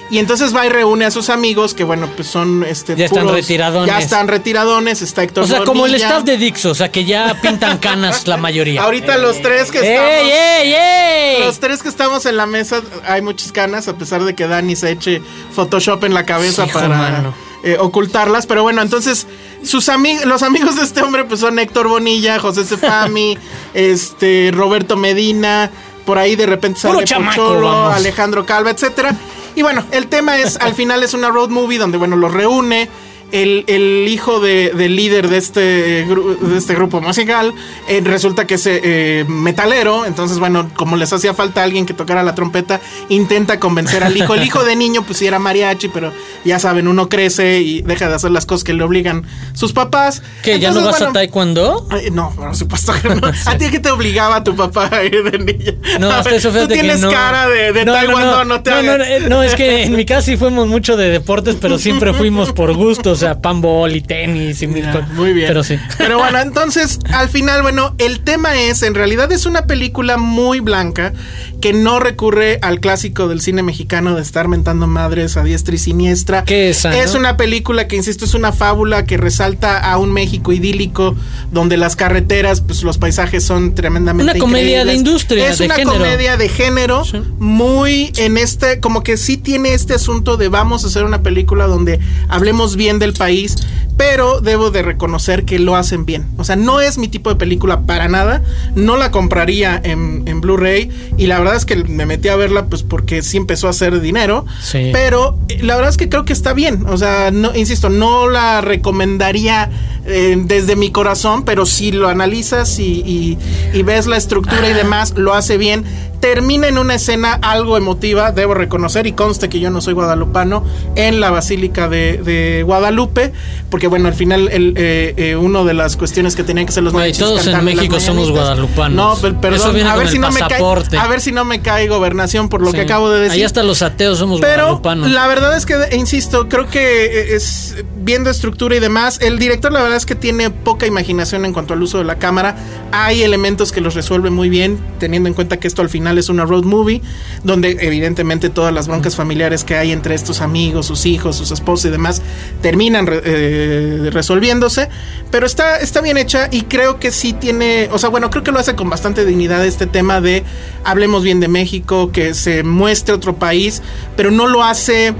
Y 0.09 0.19
entonces 0.19 0.55
va 0.55 0.65
y 0.65 0.69
reúne 0.69 1.05
a 1.05 1.11
sus 1.11 1.31
amigos, 1.31 1.75
que 1.75 1.83
bueno, 1.83 2.09
pues 2.15 2.29
son 2.29 2.63
este 2.65 2.95
Ya 2.95 3.07
están 3.07 3.29
retiradones. 3.29 3.89
Ya 3.89 3.99
están 3.99 4.29
retiradones, 4.29 5.03
está 5.03 5.25
Héctor 5.25 5.45
O 5.45 5.47
sea, 5.49 5.65
como 5.65 5.85
el 5.87 5.95
staff 5.97 6.23
de 6.23 6.37
Dixo, 6.37 6.71
o 6.71 6.75
sea, 6.77 6.93
que 6.93 7.05
ya 7.05 7.41
pintan 7.43 7.79
canas 7.81 8.27
la 8.29 8.37
mayoría. 8.37 8.83
Ahorita 8.83 9.19
los 9.19 9.43
tres 9.43 9.73
que 9.73 9.79
¡Ey, 9.81 9.89
estamos. 9.95 10.33
ey! 10.33 11.45
Los 11.45 11.59
tres 11.59 11.83
que 11.83 11.89
estamos 11.89 12.25
en 12.27 12.37
la 12.37 12.47
mesa 12.47 12.83
hay 13.05 13.21
muchas 13.21 13.51
canas, 13.51 13.89
a 13.89 13.97
pesar 13.97 14.23
de 14.25 14.35
que 14.37 14.47
Dani 14.47 14.77
se 14.77 14.93
eche 14.93 15.21
Photoshop 15.53 16.05
en 16.05 16.15
la 16.15 16.25
cabeza 16.25 16.67
Hijo, 16.67 16.75
para 16.79 16.89
mano. 16.89 17.35
eh, 17.65 17.77
ocultarlas. 17.81 18.47
Pero 18.47 18.63
bueno, 18.63 18.83
entonces 18.83 19.27
sus 19.65 19.89
amigos, 19.89 20.25
los 20.25 20.45
amigos 20.45 20.77
de 20.77 20.83
este 20.83 21.03
hombre, 21.03 21.25
pues 21.25 21.41
son 21.41 21.59
Héctor 21.59 21.89
Bonilla, 21.89 22.39
José 22.39 22.65
Cefami, 22.65 23.37
este 23.75 24.53
Roberto 24.55 24.97
Medina, 24.97 25.69
por 26.05 26.19
ahí 26.19 26.37
de 26.37 26.47
repente 26.47 26.79
sale 26.79 27.05
Pocholo. 27.05 27.89
Alejandro 27.89 28.47
Calva, 28.47 28.71
etcétera. 28.71 29.17
Y 29.57 29.63
bueno, 29.63 29.83
el 29.91 30.07
tema 30.09 30.39
es, 30.39 30.59
al 30.59 30.75
final 30.75 31.03
es 31.03 31.15
una 31.15 31.31
road 31.31 31.49
movie 31.49 31.79
donde, 31.79 31.97
bueno, 31.97 32.15
los 32.15 32.33
reúne. 32.33 32.89
El, 33.33 33.65
el 33.67 34.07
hijo 34.09 34.41
de- 34.41 34.71
del 34.71 34.95
líder 34.97 35.29
de 35.29 35.37
este, 35.39 35.61
de 35.61 36.57
este 36.57 36.75
grupo 36.75 37.01
musical 37.01 37.53
eh, 37.89 38.01
resulta 38.05 38.47
que 38.47 38.55
es 38.55 38.67
eh, 38.67 39.25
metalero. 39.29 40.05
Entonces, 40.07 40.39
bueno, 40.39 40.71
como 40.77 40.97
les 40.97 41.13
hacía 41.13 41.35
falta 41.35 41.63
alguien 41.63 41.87
que 41.87 41.95
tocara 41.95 42.23
la 42.23 42.35
trompeta, 42.35 42.81
intenta 43.09 43.59
convencer 43.59 44.05
al 44.05 44.17
hijo. 44.17 44.35
El 44.35 44.45
hijo 44.45 44.65
de 44.65 44.77
niño, 44.77 45.03
pues 45.05 45.19
sí 45.19 45.27
era 45.27 45.39
mariachi, 45.39 45.89
pero 45.89 46.13
ya 46.45 46.59
saben, 46.59 46.87
uno 46.89 47.09
crece 47.09 47.61
y 47.61 47.83
deja 47.83 48.09
de 48.09 48.15
hacer 48.15 48.31
las 48.31 48.47
cosas 48.47 48.63
que 48.65 48.75
le 48.75 48.85
obligan 48.85 49.25
sus 49.55 49.73
papás. 49.73 50.23
¿Que 50.43 50.59
ya 50.61 50.71
no 50.71 50.85
vas 50.85 51.03
a 51.03 51.13
taekwondo? 51.13 51.87
No, 52.13 52.33
por 52.37 52.55
supuesto 52.55 52.93
que 53.03 53.09
no. 53.09 53.27
¿A 53.47 53.59
ti 53.59 53.71
que 53.71 53.81
te 53.81 53.91
obligaba 53.91 54.45
tu 54.45 54.55
papá 54.55 54.89
a 54.93 55.05
ir 55.05 55.23
de 55.31 55.39
niña? 55.39 55.75
No, 55.99 56.11
A 56.11 56.23
ver, 56.23 56.35
eso 56.35 56.51
Tú 56.51 56.69
que 56.69 56.75
tienes 56.75 57.01
no. 57.01 57.11
cara 57.11 57.49
de, 57.49 57.73
de 57.73 57.85
taekwondo, 57.85 58.45
no, 58.45 58.63
te 58.63 58.71
no, 58.71 58.83
no, 58.83 58.93
hagas. 58.93 59.23
no, 59.29 59.43
es 59.43 59.55
que 59.57 59.83
en 59.85 59.97
mi 59.97 60.05
casa 60.05 60.23
sí 60.23 60.37
fuimos 60.37 60.69
mucho 60.69 60.97
de 60.97 61.09
deportes, 61.11 61.57
pero 61.61 61.79
siempre 61.79 62.13
fuimos 62.15 62.53
por 62.53 62.73
gusto, 62.75 63.16
o 63.17 63.19
sea, 63.21 63.41
panball 63.41 63.95
y 63.97 64.01
tenis 64.01 64.63
y 64.63 64.67
mil 64.67 64.85
cosas. 64.91 65.09
Muy 65.11 65.33
bien. 65.33 65.49
Pero 65.49 65.65
sí. 65.65 65.79
Pero 65.99 66.19
bueno, 66.19 66.39
entonces, 66.41 66.99
al 67.13 67.29
final, 67.29 67.63
bueno, 67.63 67.95
el 67.99 68.21
tema 68.21 68.55
es, 68.61 68.83
en 68.83 68.95
realidad 68.95 69.31
es 69.33 69.47
una 69.47 69.67
película 69.67 70.17
muy 70.17 70.61
blanca 70.61 71.13
que 71.61 71.73
no 71.73 71.99
recurre 72.01 72.59
al 72.63 72.81
clásico 72.81 73.29
del 73.29 73.41
cine 73.41 73.63
mexicano 73.63 74.15
de 74.15 74.23
estar 74.23 74.47
mentando 74.49 74.87
madres 74.87 75.37
a 75.37 75.43
diestra 75.43 75.75
y 75.75 75.79
siniestra. 75.79 76.45
¿Qué 76.45 76.71
es 76.71 76.85
Es 76.85 77.15
no? 77.15 77.21
una 77.21 77.37
película 77.37 77.89
que, 77.89 77.97
insisto, 77.97 78.25
es 78.25 78.35
una 78.35 78.53
fábula 78.53 79.05
que 79.07 79.17
resalta 79.17 79.79
a 79.79 79.97
un 79.99 80.13
México 80.13 80.53
idílico 80.53 81.17
donde 81.51 81.77
las 81.77 81.97
carreteras, 81.97 82.61
pues 82.61 82.83
los 82.83 82.99
paisajes 82.99 83.43
son 83.45 83.75
tremendamente 83.75 84.33
Una 84.33 84.39
comedia 84.41 84.85
de 84.85 84.95
industria, 84.95 85.49
Es 85.49 85.59
de 85.59 85.67
una 85.67 85.77
género. 85.77 85.97
comedia 85.99 86.37
de 86.37 86.49
género 86.49 87.05
Sí. 87.05 87.21
muy 87.39 88.13
en 88.17 88.37
este, 88.37 88.81
como 88.81 89.03
que 89.03 89.17
sí 89.17 89.37
tiene 89.37 89.73
este 89.75 89.95
asunto 89.95 90.37
de 90.37 90.49
vamos 90.49 90.85
a 90.85 90.89
hacer 90.89 91.05
una 91.05 91.23
película 91.23 91.67
donde 91.67 91.99
hablemos 92.29 92.77
bien 92.77 92.99
del 93.07 93.15
país, 93.15 93.57
pero 93.97 94.41
debo 94.41 94.71
de 94.71 94.83
reconocer 94.83 95.45
que 95.45 95.59
lo 95.59 95.75
hacen 95.77 96.05
bien. 96.05 96.27
O 96.37 96.45
sea, 96.45 96.57
no 96.57 96.81
es 96.81 96.99
mi 96.99 97.09
tipo 97.09 97.31
de 97.31 97.37
película 97.37 97.81
para 97.83 98.09
nada, 98.09 98.43
no 98.75 98.97
la 98.97 99.11
compraría 99.11 99.81
en, 99.83 100.23
en 100.27 100.41
Blu-ray 100.41 100.91
y 101.17 101.27
la 101.27 101.39
verdad 101.39 101.57
es 101.57 101.65
que 101.65 101.77
me 101.77 102.07
metí 102.07 102.29
a 102.29 102.37
verla 102.37 102.67
pues 102.67 102.83
porque 102.83 103.23
sí 103.23 103.37
empezó 103.37 103.67
a 103.69 103.71
hacer 103.71 104.01
dinero, 104.01 104.45
Sí. 104.61 104.91
pero 104.93 105.39
eh, 105.49 105.63
la 105.63 105.77
verdad 105.77 105.91
es 105.91 105.97
que 105.97 106.09
creo 106.09 106.25
que 106.25 106.33
está 106.33 106.53
bien, 106.53 106.85
o 106.89 106.97
sea, 106.99 107.31
no, 107.31 107.55
insisto, 107.55 107.89
no 107.89 108.29
la 108.29 108.61
recomendaría 108.61 109.71
eh, 110.05 110.37
desde 110.45 110.77
mi 110.77 110.91
corazón, 110.93 111.45
pero 111.45 111.67
si 111.67 111.91
lo 111.91 112.09
analizas 112.09 112.79
y, 112.79 113.37
y, 113.73 113.83
ves 113.83 114.07
la 114.07 114.17
estructura 114.17 114.69
y 114.69 114.73
demás, 114.73 115.15
lo 115.17 115.35
hace 115.35 115.57
bien. 115.59 115.85
Termina 116.21 116.67
en 116.69 116.79
una 116.79 116.95
escena 116.95 117.35
algo 117.35 117.77
emotiva, 117.77 118.33
debo 118.33 118.55
reconocer, 118.55 119.07
y 119.07 119.13
conste 119.13 119.49
que 119.49 119.61
yo 119.61 119.71
no 119.71 119.81
soy 119.81 119.95
guadalupano, 119.95 120.65
en 120.95 121.21
la 121.21 121.31
Basílica 121.31 121.89
de, 121.89 122.63
Guadalupe, 122.65 123.33
porque 123.69 123.86
bueno, 123.87 124.09
al 124.09 124.15
final 124.15 124.49
el, 124.51 124.75
eh, 124.77 125.15
eh, 125.17 125.37
uno 125.37 125.65
de 125.65 125.75
las 125.75 125.97
cuestiones 125.97 126.37
que 126.37 126.43
tenían 126.43 126.67
que 126.67 126.73
ser 126.73 126.83
los 126.83 126.93
todos 126.93 127.47
en 127.47 127.65
México 127.65 128.01
somos 128.01 128.31
guadalupanos. 128.31 129.23
No, 129.23 129.41
perdón, 129.41 129.77
a 129.87 129.97
ver, 129.97 130.09
si 130.09 130.19
no 130.19 130.31
me 130.31 130.41
cae, 130.41 130.99
a 130.99 131.07
ver 131.09 131.21
si 131.21 131.33
no 131.33 131.45
me 131.45 131.61
cae 131.61 131.89
gobernación 131.89 132.49
por 132.49 132.63
lo 132.63 132.73
que 132.73 132.83
acabo 132.83 133.11
de 133.11 133.21
decir. 133.21 133.39
Ahí 133.39 133.45
hasta 133.45 133.63
los 133.63 133.83
ateos 133.83 134.19
somos 134.19 134.41
pero, 134.41 134.81
La 135.07 135.27
verdad 135.27 135.57
es 135.57 135.67
que, 135.67 135.75
insisto, 135.97 136.49
creo 136.49 136.69
que 136.69 137.35
es 137.35 137.77
viendo 138.07 138.31
estructura 138.31 138.77
y 138.77 138.81
demás, 138.81 139.19
el 139.21 139.39
director 139.39 139.73
la 139.73 139.83
verdad 139.83 139.97
es 139.97 140.07
que 140.07 140.15
tiene 140.15 140.51
poca 140.51 140.87
imaginación 140.87 141.45
en 141.45 141.53
cuanto 141.53 141.75
al 141.75 141.83
uso 141.83 141.99
de 141.99 142.05
la 142.05 142.17
cámara. 142.17 142.57
Hay 142.93 143.23
elementos 143.23 143.73
que 143.73 143.81
los 143.81 143.95
resuelve 143.95 144.31
muy 144.31 144.49
bien, 144.49 144.79
teniendo 145.01 145.29
en 145.29 145.35
cuenta 145.35 145.59
que 145.59 145.67
esto 145.67 145.83
al 145.83 145.89
final 145.89 146.17
es 146.17 146.29
una 146.29 146.45
road 146.45 146.63
movie, 146.63 147.03
donde 147.43 147.77
evidentemente 147.81 148.49
todas 148.49 148.73
las 148.73 148.87
broncas 148.87 149.17
familiares 149.17 149.65
que 149.65 149.77
hay 149.77 149.93
entre 149.93 150.15
estos 150.15 150.41
amigos, 150.41 150.87
sus 150.87 151.05
hijos, 151.05 151.37
sus 151.37 151.51
esposos 151.51 151.87
y 151.87 151.91
demás, 151.91 152.23
terminan 152.63 153.09
eh, 153.11 153.76
resolviéndose. 154.11 154.89
Pero 155.31 155.47
está, 155.47 155.79
está 155.79 156.01
bien 156.01 156.17
hecha 156.17 156.49
y 156.51 156.63
creo 156.63 156.99
que 156.99 157.11
sí 157.11 157.33
tiene, 157.33 157.89
o 157.93 157.99
sea, 157.99 158.09
bueno, 158.09 158.31
creo 158.31 158.43
que 158.43 158.53
lo 158.53 158.59
hace 158.59 158.75
con 158.75 158.89
bastante 158.89 159.25
dignidad 159.25 159.65
este 159.65 159.87
tema 159.87 160.21
de 160.21 160.45
hablemos 160.85 161.23
bien 161.23 161.41
de 161.41 161.49
México, 161.49 162.13
que 162.13 162.35
se 162.35 162.63
muestre 162.63 163.15
otro 163.15 163.37
país, 163.37 163.83
pero 164.17 164.31
no 164.31 164.47
lo 164.47 164.63
hace 164.63 165.15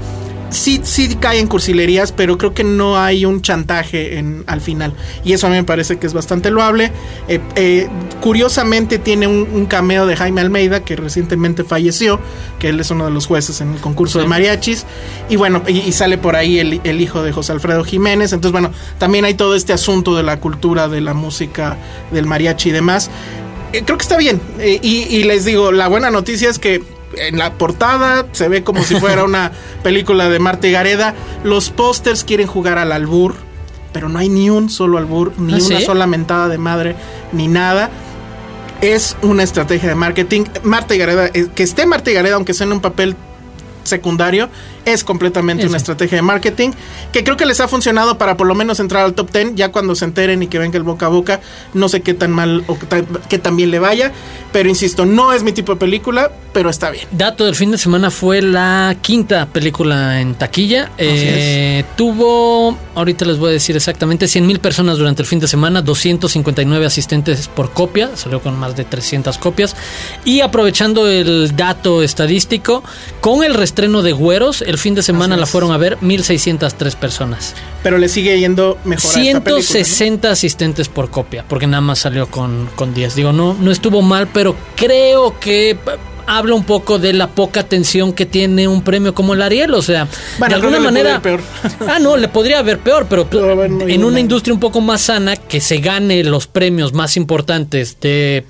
sí, 0.49 0.81
sí 0.83 1.15
cae 1.15 1.39
en 1.39 1.47
cursilerías, 1.47 2.11
pero 2.11 2.37
creo 2.37 2.53
que 2.53 2.63
no 2.63 2.97
hay 2.97 3.25
un 3.25 3.41
chantaje 3.41 4.17
en, 4.17 4.43
al 4.47 4.61
final. 4.61 4.93
Y 5.23 5.33
eso 5.33 5.47
a 5.47 5.49
mí 5.49 5.55
me 5.55 5.63
parece 5.63 5.97
que 5.97 6.07
es 6.07 6.13
bastante 6.13 6.51
loable. 6.51 6.91
Eh, 7.27 7.39
eh, 7.55 7.87
curiosamente 8.21 8.99
tiene 8.99 9.27
un, 9.27 9.65
cameo 9.67 10.05
de 10.05 10.15
Jaime 10.15 10.41
Almeida, 10.41 10.83
que 10.83 10.95
recientemente 10.95 11.63
falleció, 11.63 12.19
que 12.59 12.69
él 12.69 12.79
es 12.79 12.89
uno 12.91 13.05
de 13.05 13.11
los 13.11 13.25
jueces 13.27 13.59
en 13.61 13.73
el 13.73 13.79
concurso 13.79 14.19
de 14.19 14.27
mariachis. 14.27 14.85
Y 15.29 15.35
bueno, 15.35 15.61
y, 15.67 15.91
sale 15.91 16.17
por 16.17 16.35
ahí 16.35 16.59
el, 16.59 17.01
hijo 17.01 17.21
de 17.21 17.31
José 17.31 17.51
Alfredo 17.51 17.83
Jiménez. 17.83 18.33
Entonces, 18.33 18.51
bueno, 18.51 18.71
también 18.97 19.25
hay 19.25 19.33
todo 19.33 19.55
este 19.55 19.73
asunto 19.73 20.15
de 20.15 20.23
la 20.23 20.39
cultura, 20.39 20.87
de 20.87 21.01
la 21.01 21.13
música, 21.13 21.77
del 22.11 22.25
mariachi 22.25 22.69
y 22.69 22.71
demás. 22.71 23.09
Eh, 23.73 23.83
creo 23.85 23.97
que 23.97 24.03
está 24.03 24.17
bien. 24.17 24.41
y 24.59 25.23
les 25.23 25.43
digo, 25.43 25.71
la 25.71 25.87
buena 25.87 26.09
noticia 26.11 26.49
es 26.49 26.59
que 26.59 26.96
en 27.15 27.37
la 27.37 27.53
portada 27.53 28.25
se 28.31 28.49
ve 28.49 28.63
como 28.63 28.83
si 28.83 28.95
fuera 28.99 29.23
una 29.23 29.51
película 29.83 30.29
de 30.29 30.39
Marta 30.39 30.67
y 30.67 30.71
Gareda. 30.71 31.13
Los 31.43 31.69
pósters 31.69 32.23
quieren 32.23 32.47
jugar 32.47 32.77
al 32.77 32.91
albur, 32.91 33.35
pero 33.93 34.09
no 34.09 34.19
hay 34.19 34.29
ni 34.29 34.49
un 34.49 34.69
solo 34.69 34.97
albur, 34.97 35.33
ni 35.37 35.53
¿Ah, 35.53 35.65
una 35.65 35.81
sola 35.81 36.07
mentada 36.07 36.47
de 36.47 36.57
madre, 36.57 36.95
ni 37.31 37.47
nada. 37.47 37.89
Es 38.81 39.17
una 39.21 39.43
estrategia 39.43 39.89
de 39.89 39.95
marketing. 39.95 40.45
Marta 40.63 40.93
y 40.93 40.99
Gareda, 40.99 41.27
eh, 41.33 41.47
que 41.55 41.63
esté 41.63 41.85
Marta 41.85 42.11
y 42.11 42.13
Gareda, 42.13 42.35
aunque 42.35 42.53
sea 42.53 42.67
en 42.67 42.73
un 42.73 42.81
papel 42.81 43.15
secundario, 43.83 44.49
es 44.87 45.03
completamente 45.03 45.67
una 45.67 45.77
estrategia 45.77 46.15
de 46.17 46.21
marketing 46.21 46.71
que 47.11 47.23
creo 47.23 47.35
que 47.35 47.45
les 47.45 47.59
ha 47.59 47.67
funcionado 47.67 48.17
para 48.17 48.37
por 48.37 48.47
lo 48.47 48.55
menos 48.55 48.79
entrar 48.79 49.03
al 49.03 49.13
top 49.13 49.31
10. 49.31 49.55
Ya 49.55 49.71
cuando 49.71 49.95
se 49.95 50.05
enteren 50.05 50.41
y 50.41 50.47
que 50.47 50.59
venga 50.59 50.77
el 50.77 50.83
boca 50.83 51.07
a 51.07 51.09
boca, 51.09 51.41
no 51.73 51.89
sé 51.89 52.01
qué 52.01 52.13
tan 52.13 52.31
mal 52.31 52.63
o 52.67 52.77
qué 53.27 53.37
tan, 53.37 53.57
bien 53.57 53.69
le 53.69 53.79
vaya. 53.79 54.13
Pero 54.53 54.69
insisto, 54.69 55.05
no 55.05 55.33
es 55.33 55.43
mi 55.43 55.51
tipo 55.51 55.73
de 55.73 55.79
película, 55.79 56.31
pero 56.53 56.69
está 56.69 56.89
bien. 56.89 57.05
Dato 57.11 57.43
del 57.43 57.55
fin 57.55 57.69
de 57.69 57.77
semana 57.77 58.09
fue 58.11 58.41
la 58.41 58.95
quinta 59.01 59.45
película 59.47 60.21
en 60.21 60.35
taquilla. 60.35 60.89
Eh, 60.97 61.83
tuvo, 61.97 62.77
ahorita 62.95 63.25
les 63.25 63.37
voy 63.37 63.49
a 63.49 63.53
decir 63.53 63.75
exactamente, 63.75 64.27
100 64.27 64.47
mil 64.47 64.59
personas 64.59 64.97
durante 64.97 65.21
el 65.21 65.27
fin 65.27 65.39
de 65.39 65.47
semana, 65.47 65.81
259 65.81 66.85
asistentes 66.85 67.49
por 67.49 67.71
copia, 67.71 68.15
salió 68.15 68.41
con 68.41 68.57
más 68.57 68.77
de 68.77 68.85
300 68.85 69.37
copias. 69.37 69.75
Y 70.23 70.39
aprovechando 70.39 71.07
el 71.07 71.55
dato 71.57 72.01
estadístico, 72.01 72.83
con 73.19 73.43
el 73.43 73.53
restreno 73.53 74.01
de 74.01 74.13
Güeros, 74.13 74.61
el 74.61 74.76
fin 74.77 74.95
de 74.95 75.03
semana 75.03 75.37
la 75.37 75.45
fueron 75.45 75.71
a 75.71 75.77
ver 75.77 75.97
1.603 75.99 76.95
personas. 76.95 77.55
Pero 77.83 77.97
le 77.97 78.09
sigue 78.09 78.39
yendo 78.39 78.77
mejor 78.83 79.11
160 79.11 80.31
asistentes 80.31 80.89
por 80.89 81.09
copia, 81.09 81.45
porque 81.47 81.67
nada 81.67 81.81
más 81.81 81.99
salió 81.99 82.27
con, 82.27 82.69
con 82.75 82.93
10. 82.93 83.15
Digo, 83.15 83.33
no, 83.33 83.55
no 83.59 83.71
estuvo 83.71 84.01
mal, 84.01 84.27
pero 84.27 84.55
creo 84.75 85.39
que 85.39 85.77
habla 86.27 86.53
un 86.53 86.63
poco 86.63 86.99
de 86.99 87.13
la 87.13 87.27
poca 87.27 87.61
atención 87.61 88.13
que 88.13 88.25
tiene 88.25 88.67
un 88.67 88.83
premio 88.83 89.15
como 89.15 89.33
el 89.33 89.41
Ariel. 89.41 89.73
O 89.73 89.81
sea, 89.81 90.07
de 90.47 90.53
alguna 90.53 90.79
manera. 90.79 91.21
Peor. 91.21 91.41
ah, 91.87 91.97
no, 91.99 92.17
le 92.17 92.27
podría 92.27 92.59
haber 92.59 92.79
peor, 92.79 93.07
pero 93.09 93.27
en 93.31 94.03
una 94.03 94.19
industria 94.19 94.53
un 94.53 94.59
poco 94.59 94.81
más 94.81 95.01
sana, 95.01 95.35
que 95.35 95.61
se 95.61 95.77
gane 95.77 96.23
los 96.23 96.47
premios 96.47 96.93
más 96.93 97.17
importantes 97.17 97.97
de 98.01 98.45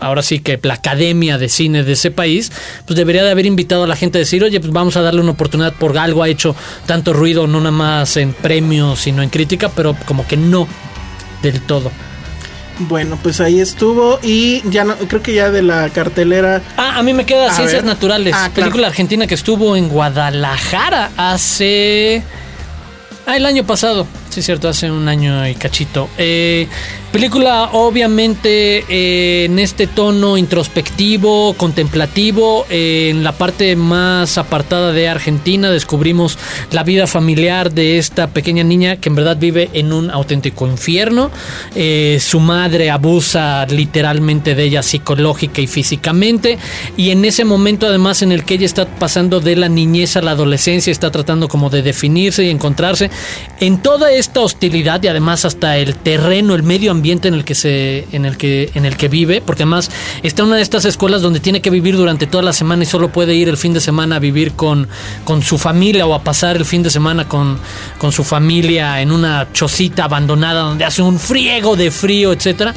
ahora 0.00 0.22
sí 0.22 0.40
que 0.40 0.58
la 0.62 0.74
academia 0.74 1.38
de 1.38 1.48
cine 1.48 1.84
de 1.84 1.92
ese 1.92 2.10
país, 2.10 2.50
pues 2.86 2.96
debería 2.96 3.22
de 3.22 3.30
haber 3.30 3.46
invitado 3.46 3.84
a 3.84 3.86
la 3.86 3.96
gente 3.96 4.18
a 4.18 4.20
decir, 4.20 4.42
oye, 4.42 4.58
pues 4.60 4.72
vamos 4.72 4.96
a 4.96 5.02
darle 5.02 5.20
una 5.20 5.32
oportunidad 5.32 5.74
por 5.74 5.96
algo 5.98 6.22
ha 6.22 6.28
hecho 6.28 6.56
tanto 6.86 7.12
ruido, 7.12 7.46
no 7.46 7.58
nada 7.58 7.70
más 7.70 8.16
en 8.16 8.32
premios, 8.32 9.00
sino 9.00 9.22
en 9.22 9.28
crítica, 9.28 9.68
pero 9.68 9.94
como 10.06 10.26
que 10.26 10.36
no 10.36 10.66
del 11.42 11.60
todo. 11.60 11.90
Bueno, 12.80 13.18
pues 13.22 13.40
ahí 13.40 13.60
estuvo 13.60 14.20
y 14.22 14.62
ya 14.70 14.84
no, 14.84 14.94
creo 14.96 15.22
que 15.22 15.34
ya 15.34 15.50
de 15.50 15.62
la 15.62 15.88
cartelera. 15.90 16.62
Ah, 16.76 16.98
a 16.98 17.02
mí 17.02 17.12
me 17.12 17.26
queda 17.26 17.52
Ciencias 17.52 17.84
Naturales, 17.84 18.34
ah, 18.36 18.50
película 18.54 18.86
argentina 18.86 19.26
que 19.26 19.34
estuvo 19.34 19.76
en 19.76 19.88
Guadalajara 19.88 21.10
hace 21.16 22.22
ah, 23.26 23.36
el 23.36 23.46
año 23.46 23.64
pasado. 23.64 24.06
Sí, 24.38 24.42
cierto, 24.42 24.68
hace 24.68 24.88
un 24.88 25.08
año 25.08 25.48
y 25.48 25.56
cachito. 25.56 26.08
Eh, 26.16 26.68
película 27.10 27.70
obviamente 27.72 28.84
eh, 28.88 29.46
en 29.46 29.58
este 29.58 29.88
tono 29.88 30.38
introspectivo, 30.38 31.54
contemplativo. 31.54 32.64
Eh, 32.70 33.08
en 33.10 33.24
la 33.24 33.32
parte 33.32 33.74
más 33.74 34.38
apartada 34.38 34.92
de 34.92 35.08
Argentina 35.08 35.72
descubrimos 35.72 36.38
la 36.70 36.84
vida 36.84 37.08
familiar 37.08 37.72
de 37.72 37.98
esta 37.98 38.28
pequeña 38.28 38.62
niña 38.62 38.98
que 38.98 39.08
en 39.08 39.16
verdad 39.16 39.38
vive 39.40 39.70
en 39.72 39.92
un 39.92 40.08
auténtico 40.08 40.68
infierno. 40.68 41.32
su 42.20 42.38
madre 42.38 42.90
abusa 42.90 43.66
literalmente 43.66 44.54
de 44.54 44.62
ella 44.62 44.84
psicológica 44.84 45.60
y 45.60 45.66
físicamente. 45.66 46.58
Y 46.96 47.10
en 47.10 47.24
ese 47.24 47.44
momento 47.44 47.88
además 47.88 48.22
en 48.22 48.30
el 48.30 48.44
que 48.44 48.54
ella 48.54 48.66
está 48.66 48.86
pasando 48.86 49.40
de 49.40 49.56
la 49.56 49.68
niñez 49.68 50.16
a 50.16 50.22
la 50.22 50.30
adolescencia, 50.30 50.92
está 50.92 51.10
tratando 51.10 51.48
como 51.48 51.70
de 51.70 51.82
definirse 51.82 52.44
y 52.44 52.50
encontrarse 52.50 53.10
en 53.58 53.78
toda 53.82 54.12
esta 54.12 54.27
hostilidad 54.36 55.02
y 55.02 55.08
además 55.08 55.44
hasta 55.44 55.76
el 55.76 55.96
terreno, 55.96 56.54
el 56.54 56.62
medio 56.62 56.90
ambiente 56.90 57.28
en 57.28 57.34
el 57.34 57.44
que 57.44 57.54
se, 57.54 58.06
en 58.12 58.24
el 58.24 58.36
que, 58.36 58.70
en 58.74 58.84
el 58.84 58.96
que 58.96 59.08
vive, 59.08 59.40
porque 59.40 59.62
además 59.62 59.90
está 60.22 60.44
una 60.44 60.56
de 60.56 60.62
estas 60.62 60.84
escuelas 60.84 61.22
donde 61.22 61.40
tiene 61.40 61.60
que 61.60 61.70
vivir 61.70 61.96
durante 61.96 62.26
toda 62.26 62.42
la 62.42 62.52
semana 62.52 62.82
y 62.82 62.86
solo 62.86 63.10
puede 63.10 63.34
ir 63.34 63.48
el 63.48 63.56
fin 63.56 63.72
de 63.72 63.80
semana 63.80 64.16
a 64.16 64.18
vivir 64.18 64.52
con, 64.52 64.88
con 65.24 65.42
su 65.42 65.58
familia 65.58 66.06
o 66.06 66.14
a 66.14 66.22
pasar 66.22 66.56
el 66.56 66.64
fin 66.64 66.82
de 66.82 66.90
semana 66.90 67.28
con, 67.28 67.58
con 67.98 68.12
su 68.12 68.24
familia 68.24 69.00
en 69.00 69.12
una 69.12 69.48
chocita 69.52 70.04
abandonada 70.04 70.60
donde 70.62 70.84
hace 70.84 71.02
un 71.02 71.18
friego 71.18 71.76
de 71.76 71.90
frío, 71.90 72.32
etcétera 72.32 72.74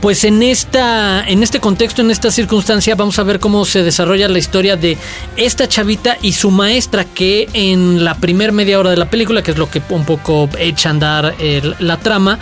pues 0.00 0.24
en 0.24 0.42
esta 0.42 1.22
en 1.26 1.42
este 1.42 1.60
contexto, 1.60 2.00
en 2.00 2.10
esta 2.10 2.30
circunstancia 2.30 2.94
vamos 2.94 3.18
a 3.18 3.22
ver 3.22 3.38
cómo 3.38 3.64
se 3.64 3.82
desarrolla 3.82 4.28
la 4.28 4.38
historia 4.38 4.76
de 4.76 4.96
esta 5.36 5.68
chavita 5.68 6.16
y 6.22 6.32
su 6.32 6.50
maestra 6.50 7.04
que 7.04 7.48
en 7.52 8.02
la 8.04 8.14
primer 8.14 8.52
media 8.52 8.78
hora 8.78 8.90
de 8.90 8.96
la 8.96 9.10
película, 9.10 9.42
que 9.42 9.50
es 9.50 9.58
lo 9.58 9.70
que 9.70 9.82
un 9.90 10.04
poco 10.04 10.48
echa 10.58 10.88
a 10.88 10.92
andar 10.92 11.34
la 11.78 11.96
trama, 11.98 12.38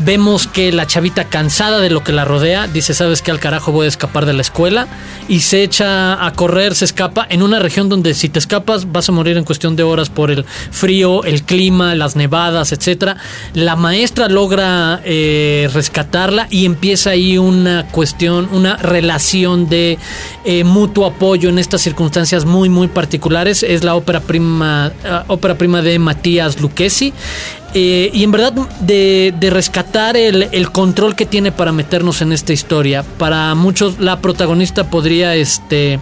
vemos 0.00 0.46
que 0.46 0.72
la 0.72 0.86
chavita 0.86 1.24
cansada 1.24 1.78
de 1.80 1.90
lo 1.90 2.02
que 2.02 2.12
la 2.12 2.24
rodea 2.24 2.66
dice, 2.66 2.92
"¿Sabes 2.92 3.22
qué 3.22 3.30
al 3.30 3.38
carajo 3.38 3.70
voy 3.70 3.86
a 3.86 3.88
escapar 3.88 4.26
de 4.26 4.32
la 4.32 4.42
escuela?" 4.42 4.88
y 5.28 5.40
se 5.40 5.62
echa 5.62 6.24
a 6.24 6.32
correr, 6.32 6.74
se 6.74 6.84
escapa 6.84 7.26
en 7.28 7.42
una 7.42 7.58
región 7.58 7.88
donde 7.88 8.14
si 8.14 8.28
te 8.28 8.38
escapas 8.38 8.92
vas 8.92 9.08
a 9.08 9.12
morir 9.12 9.36
en 9.36 9.44
cuestión 9.44 9.76
de 9.76 9.82
horas 9.82 10.10
por 10.10 10.30
el 10.30 10.44
frío, 10.44 11.24
el 11.24 11.42
clima, 11.42 11.94
las 11.94 12.16
nevadas, 12.16 12.72
etcétera. 12.72 13.16
La 13.54 13.76
maestra 13.76 14.28
logra 14.28 15.00
eh, 15.04 15.68
rescatarla 15.72 16.48
y 16.50 16.64
empieza 16.64 16.95
es 16.96 17.06
ahí 17.06 17.36
una 17.38 17.86
cuestión, 17.90 18.48
una 18.52 18.76
relación 18.78 19.68
de 19.68 19.98
eh, 20.44 20.64
mutuo 20.64 21.06
apoyo 21.06 21.48
en 21.50 21.58
estas 21.58 21.82
circunstancias 21.82 22.44
muy, 22.44 22.68
muy 22.68 22.88
particulares. 22.88 23.62
Es 23.62 23.84
la 23.84 23.94
ópera 23.94 24.20
prima, 24.20 24.92
eh, 25.04 25.20
ópera 25.28 25.56
prima 25.56 25.82
de 25.82 25.98
Matías 25.98 26.60
Lucchesi. 26.60 27.12
Eh, 27.74 28.10
y 28.14 28.24
en 28.24 28.30
verdad 28.30 28.54
de, 28.80 29.34
rescatar 29.50 30.16
el, 30.16 30.48
el, 30.52 30.70
control 30.72 31.14
que 31.14 31.26
tiene 31.26 31.52
para 31.52 31.72
meternos 31.72 32.22
en 32.22 32.32
esta 32.32 32.54
historia. 32.54 33.04
Para 33.18 33.54
muchos 33.54 34.00
la 34.00 34.22
protagonista 34.22 34.88
podría 34.88 35.34
este, 35.34 36.00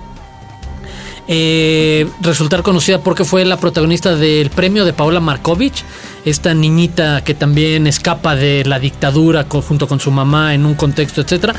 eh, 1.27 2.07
resultar 2.21 2.63
conocida 2.63 2.99
porque 2.99 3.25
fue 3.25 3.45
la 3.45 3.57
protagonista 3.57 4.15
del 4.15 4.51
premio 4.51 4.85
de 4.85 4.93
Paola 4.93 5.21
Markovich, 5.21 5.85
esta 6.25 6.55
niñita 6.55 7.23
que 7.25 7.35
también 7.35 7.87
escapa 7.87 8.37
de 8.37 8.65
la 8.65 8.79
dictadura 8.79 9.47
junto 9.49 9.89
con 9.89 10.01
su 10.01 10.11
mamá 10.11 10.55
en 10.55 10.67
un 10.67 10.75
contexto, 10.75 11.21
etcétera. 11.21 11.55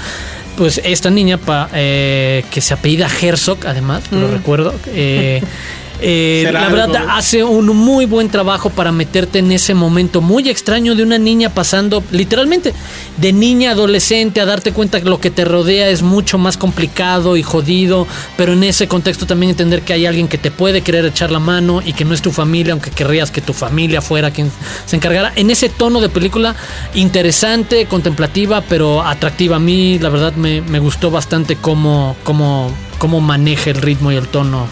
Pues 0.57 0.79
esta 0.83 1.09
niña 1.09 1.37
pa, 1.37 1.69
eh, 1.73 2.45
que 2.49 2.61
se 2.61 2.73
apellida 2.73 3.09
Herzog, 3.09 3.59
además, 3.65 4.03
lo 4.11 4.27
mm. 4.27 4.31
recuerdo. 4.31 4.73
Eh, 4.87 5.41
Eh, 6.01 6.49
la 6.51 6.69
verdad 6.69 7.05
hace 7.09 7.43
un 7.43 7.67
muy 7.67 8.05
buen 8.05 8.29
trabajo 8.29 8.69
para 8.69 8.91
meterte 8.91 9.39
en 9.39 9.51
ese 9.51 9.73
momento 9.73 10.21
muy 10.21 10.49
extraño 10.49 10.93
de 10.93 11.03
una 11.03 11.17
niña 11.17 11.49
pasando 11.49 12.03
literalmente 12.11 12.73
de 13.17 13.31
niña 13.33 13.71
adolescente 13.71 14.41
a 14.41 14.45
darte 14.45 14.73
cuenta 14.73 14.99
que 14.99 15.09
lo 15.09 15.19
que 15.19 15.31
te 15.31 15.45
rodea 15.45 15.89
es 15.89 16.01
mucho 16.01 16.37
más 16.37 16.57
complicado 16.57 17.37
y 17.37 17.43
jodido, 17.43 18.07
pero 18.37 18.53
en 18.53 18.63
ese 18.63 18.87
contexto 18.87 19.25
también 19.25 19.51
entender 19.51 19.83
que 19.83 19.93
hay 19.93 20.05
alguien 20.05 20.27
que 20.27 20.37
te 20.37 20.51
puede 20.51 20.81
querer 20.81 21.05
echar 21.05 21.31
la 21.31 21.39
mano 21.39 21.81
y 21.83 21.93
que 21.93 22.05
no 22.05 22.13
es 22.13 22.21
tu 22.21 22.31
familia, 22.31 22.73
aunque 22.73 22.91
querrías 22.91 23.31
que 23.31 23.41
tu 23.41 23.53
familia 23.53 24.01
fuera 24.01 24.31
quien 24.31 24.51
se 24.85 24.95
encargara. 24.95 25.31
En 25.35 25.49
ese 25.49 25.69
tono 25.69 26.01
de 26.01 26.09
película 26.09 26.55
interesante, 26.93 27.85
contemplativa, 27.85 28.61
pero 28.61 29.01
atractiva. 29.01 29.57
A 29.57 29.59
mí 29.59 29.99
la 29.99 30.09
verdad 30.09 30.33
me, 30.33 30.61
me 30.61 30.79
gustó 30.79 31.11
bastante 31.11 31.55
cómo, 31.55 32.15
cómo, 32.23 32.71
cómo 33.05 33.21
maneja 33.21 33.69
el 33.69 33.83
ritmo 33.83 34.11
y 34.11 34.15
el 34.15 34.27
tono 34.27 34.65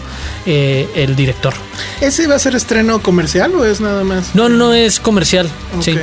eh, 0.44 0.88
el 0.96 1.14
director. 1.14 1.54
¿Ese 2.00 2.26
va 2.26 2.34
a 2.34 2.38
ser 2.40 2.56
estreno 2.56 3.00
comercial 3.00 3.54
o 3.54 3.64
es 3.64 3.80
nada 3.80 4.02
más? 4.02 4.34
No, 4.34 4.48
no 4.48 4.74
es 4.74 4.98
comercial, 4.98 5.48
sí, 5.80 5.92
Ok. 5.92 5.98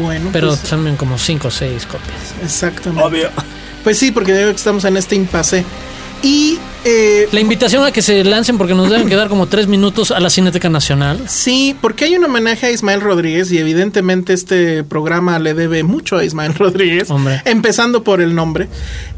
Bueno, 0.00 0.30
pero 0.32 0.48
pues, 0.48 0.62
también 0.62 0.96
como 0.96 1.18
5 1.18 1.48
o 1.48 1.50
6 1.50 1.84
copias. 1.84 2.34
exactamente. 2.42 3.04
Obvio. 3.04 3.30
Pues 3.84 3.98
sí, 3.98 4.10
porque 4.10 4.48
estamos 4.48 4.86
en 4.86 4.96
este 4.96 5.16
impasse. 5.16 5.66
Y 6.20 6.58
eh, 6.84 7.28
La 7.30 7.38
invitación 7.38 7.84
a 7.84 7.92
que 7.92 8.02
se 8.02 8.24
lancen 8.24 8.58
porque 8.58 8.74
nos 8.74 8.90
deben 8.90 9.08
quedar 9.08 9.28
como 9.28 9.46
3 9.46 9.68
minutos 9.68 10.10
a 10.10 10.18
la 10.18 10.30
Cineteca 10.30 10.68
Nacional. 10.68 11.20
sí, 11.28 11.76
porque 11.80 12.06
hay 12.06 12.16
un 12.16 12.24
homenaje 12.24 12.66
a 12.66 12.70
Ismael 12.72 13.00
Rodríguez 13.00 13.52
y 13.52 13.58
evidentemente 13.58 14.32
este 14.32 14.82
programa 14.82 15.38
le 15.38 15.54
debe 15.54 15.84
mucho 15.84 16.16
a 16.16 16.24
Ismael 16.24 16.54
Rodríguez, 16.58 17.08
Hombre. 17.10 17.40
empezando 17.44 18.02
por 18.02 18.20
el 18.20 18.34
nombre. 18.34 18.68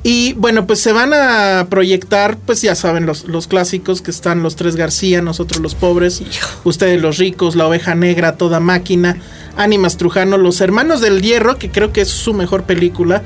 Y 0.03 0.35
bueno, 0.35 0.67
pues 0.67 0.81
se 0.81 0.93
van 0.93 1.13
a 1.15 1.67
proyectar, 1.71 2.37
pues 2.39 2.61
ya 2.61 2.75
saben, 2.75 3.07
los, 3.07 3.25
los 3.25 3.47
clásicos 3.49 4.03
que 4.03 4.11
están 4.11 4.43
los 4.43 4.57
tres 4.57 4.77
García, 4.77 5.23
nosotros 5.23 5.61
los 5.63 5.75
pobres, 5.75 6.23
ustedes 6.65 7.01
los 7.01 7.17
ricos, 7.17 7.57
la 7.57 7.67
oveja 7.67 7.95
negra, 7.95 8.37
toda 8.37 8.61
máquina, 8.61 9.17
Ánimas 9.57 9.97
Trujano, 9.97 10.37
los 10.37 10.61
hermanos 10.61 11.01
del 11.01 11.23
hierro, 11.23 11.57
que 11.59 11.71
creo 11.71 11.93
que 11.93 12.03
es 12.03 12.09
su 12.09 12.35
mejor 12.35 12.65
película. 12.65 13.23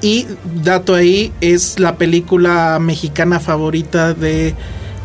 Y 0.00 0.26
dato 0.62 0.94
ahí, 0.94 1.32
es 1.40 1.80
la 1.80 1.96
película 1.96 2.78
mexicana 2.80 3.40
favorita 3.40 4.14
de 4.14 4.54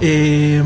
eh, 0.01 0.61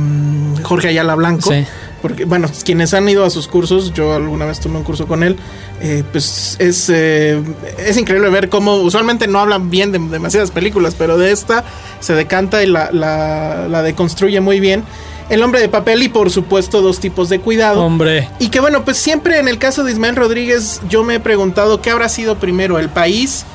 Jorge 0.63 0.89
Ayala 0.89 1.15
Blanco. 1.15 1.51
Sí. 1.51 1.65
Porque, 2.01 2.25
bueno, 2.25 2.47
quienes 2.63 2.93
han 2.93 3.09
ido 3.09 3.25
a 3.25 3.29
sus 3.29 3.47
cursos, 3.47 3.91
yo 3.93 4.13
alguna 4.13 4.45
vez 4.45 4.59
tomé 4.59 4.77
un 4.77 4.83
curso 4.83 5.07
con 5.07 5.23
él, 5.23 5.35
eh, 5.81 6.03
pues 6.11 6.55
es, 6.59 6.89
eh, 6.89 7.41
es 7.79 7.97
increíble 7.97 8.29
ver 8.29 8.49
cómo 8.49 8.75
usualmente 8.75 9.27
no 9.27 9.39
hablan 9.39 9.71
bien 9.71 9.91
de 9.91 9.99
demasiadas 9.99 10.51
películas, 10.51 10.95
pero 10.97 11.17
de 11.17 11.31
esta 11.31 11.63
se 11.99 12.13
decanta 12.13 12.63
y 12.63 12.67
la, 12.67 12.91
la, 12.91 13.67
la 13.67 13.81
deconstruye 13.81 14.41
muy 14.41 14.59
bien. 14.59 14.83
El 15.29 15.41
hombre 15.41 15.59
de 15.59 15.69
papel 15.69 16.03
y 16.03 16.09
por 16.09 16.29
supuesto 16.29 16.81
dos 16.81 16.99
tipos 16.99 17.29
de 17.29 17.39
cuidado. 17.39 17.83
Hombre. 17.83 18.29
Y 18.39 18.49
que 18.49 18.59
bueno, 18.59 18.85
pues 18.85 18.97
siempre 18.97 19.39
en 19.39 19.47
el 19.47 19.57
caso 19.57 19.83
de 19.83 19.91
Ismael 19.91 20.15
Rodríguez 20.15 20.81
yo 20.87 21.03
me 21.03 21.15
he 21.15 21.19
preguntado 21.19 21.81
qué 21.81 21.89
habrá 21.89 22.09
sido 22.09 22.37
primero, 22.37 22.79
el 22.79 22.89
país 22.89 23.45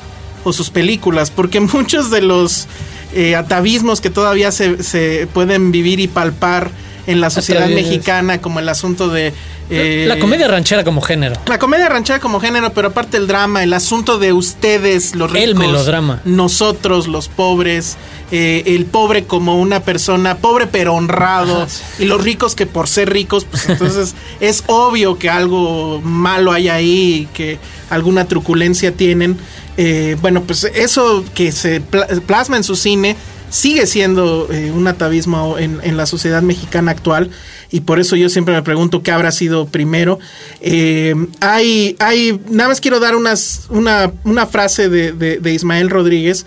o 0.43 0.53
sus 0.53 0.69
películas, 0.69 1.31
porque 1.31 1.59
muchos 1.73 2.11
de 2.11 2.21
los 2.21 2.67
eh, 3.13 3.35
atavismos 3.35 4.01
que 4.01 4.09
todavía 4.09 4.51
se, 4.51 4.83
se 4.83 5.27
pueden 5.33 5.71
vivir 5.71 5.99
y 5.99 6.07
palpar 6.07 6.71
en 7.05 7.19
la 7.19 7.29
sociedad 7.29 7.67
mexicana, 7.67 8.39
como 8.39 8.59
el 8.59 8.69
asunto 8.69 9.09
de... 9.09 9.33
eh, 9.69 10.05
la 10.07 10.19
comedia 10.19 10.47
ranchera 10.47 10.85
como 10.85 11.01
género. 11.01 11.35
la 11.47 11.59
comedia 11.59 11.89
ranchera 11.89 12.19
como 12.21 12.39
género, 12.39 12.71
pero 12.71 12.87
aparte 12.89 13.17
el 13.17 13.27
drama, 13.27 13.61
el 13.61 13.73
asunto 13.73 14.19
de 14.19 14.31
ustedes, 14.31 15.13
los 15.13 15.29
ricos. 15.29 15.49
El 15.49 15.55
melodrama. 15.55 16.21
Nosotros, 16.23 17.07
los 17.07 17.27
pobres. 17.27 17.97
eh, 18.31 18.63
el 18.75 18.85
pobre 18.85 19.25
como 19.25 19.59
una 19.59 19.81
persona, 19.81 20.37
pobre 20.37 20.65
pero 20.65 20.93
honrado. 20.93 21.67
Y 21.99 22.05
los 22.05 22.23
ricos 22.23 22.55
que 22.55 22.65
por 22.65 22.87
ser 22.87 23.11
ricos, 23.11 23.45
pues 23.45 23.67
entonces 23.67 24.15
es 24.39 24.63
obvio 24.67 25.19
que 25.19 25.29
algo 25.29 25.99
malo 26.01 26.51
hay 26.53 26.69
ahí, 26.69 27.27
que 27.33 27.59
alguna 27.89 28.25
truculencia 28.25 28.93
tienen. 28.93 29.37
Eh, 29.77 30.15
bueno, 30.21 30.43
pues 30.43 30.63
eso 30.75 31.23
que 31.33 31.51
se 31.51 31.81
pla- 31.81 32.07
plasma 32.27 32.57
en 32.57 32.63
su 32.63 32.75
cine 32.75 33.15
sigue 33.49 33.85
siendo 33.85 34.47
eh, 34.51 34.71
un 34.71 34.87
atavismo 34.87 35.57
en, 35.59 35.79
en 35.83 35.95
la 35.97 36.05
sociedad 36.07 36.41
mexicana 36.41 36.91
actual 36.91 37.29
y 37.69 37.81
por 37.81 37.99
eso 37.99 38.15
yo 38.15 38.29
siempre 38.29 38.53
me 38.55 38.61
pregunto 38.63 39.03
qué 39.03 39.11
habrá 39.11 39.31
sido 39.31 39.67
primero. 39.67 40.19
Eh, 40.61 41.13
hay, 41.39 41.95
hay, 41.99 42.39
nada 42.49 42.69
más 42.69 42.81
quiero 42.81 42.99
dar 42.99 43.15
unas, 43.15 43.63
una, 43.69 44.11
una 44.23 44.45
frase 44.47 44.89
de, 44.89 45.11
de- 45.11 45.37
de 45.39 45.53
Ismael 45.53 45.89
Rodríguez 45.89 46.45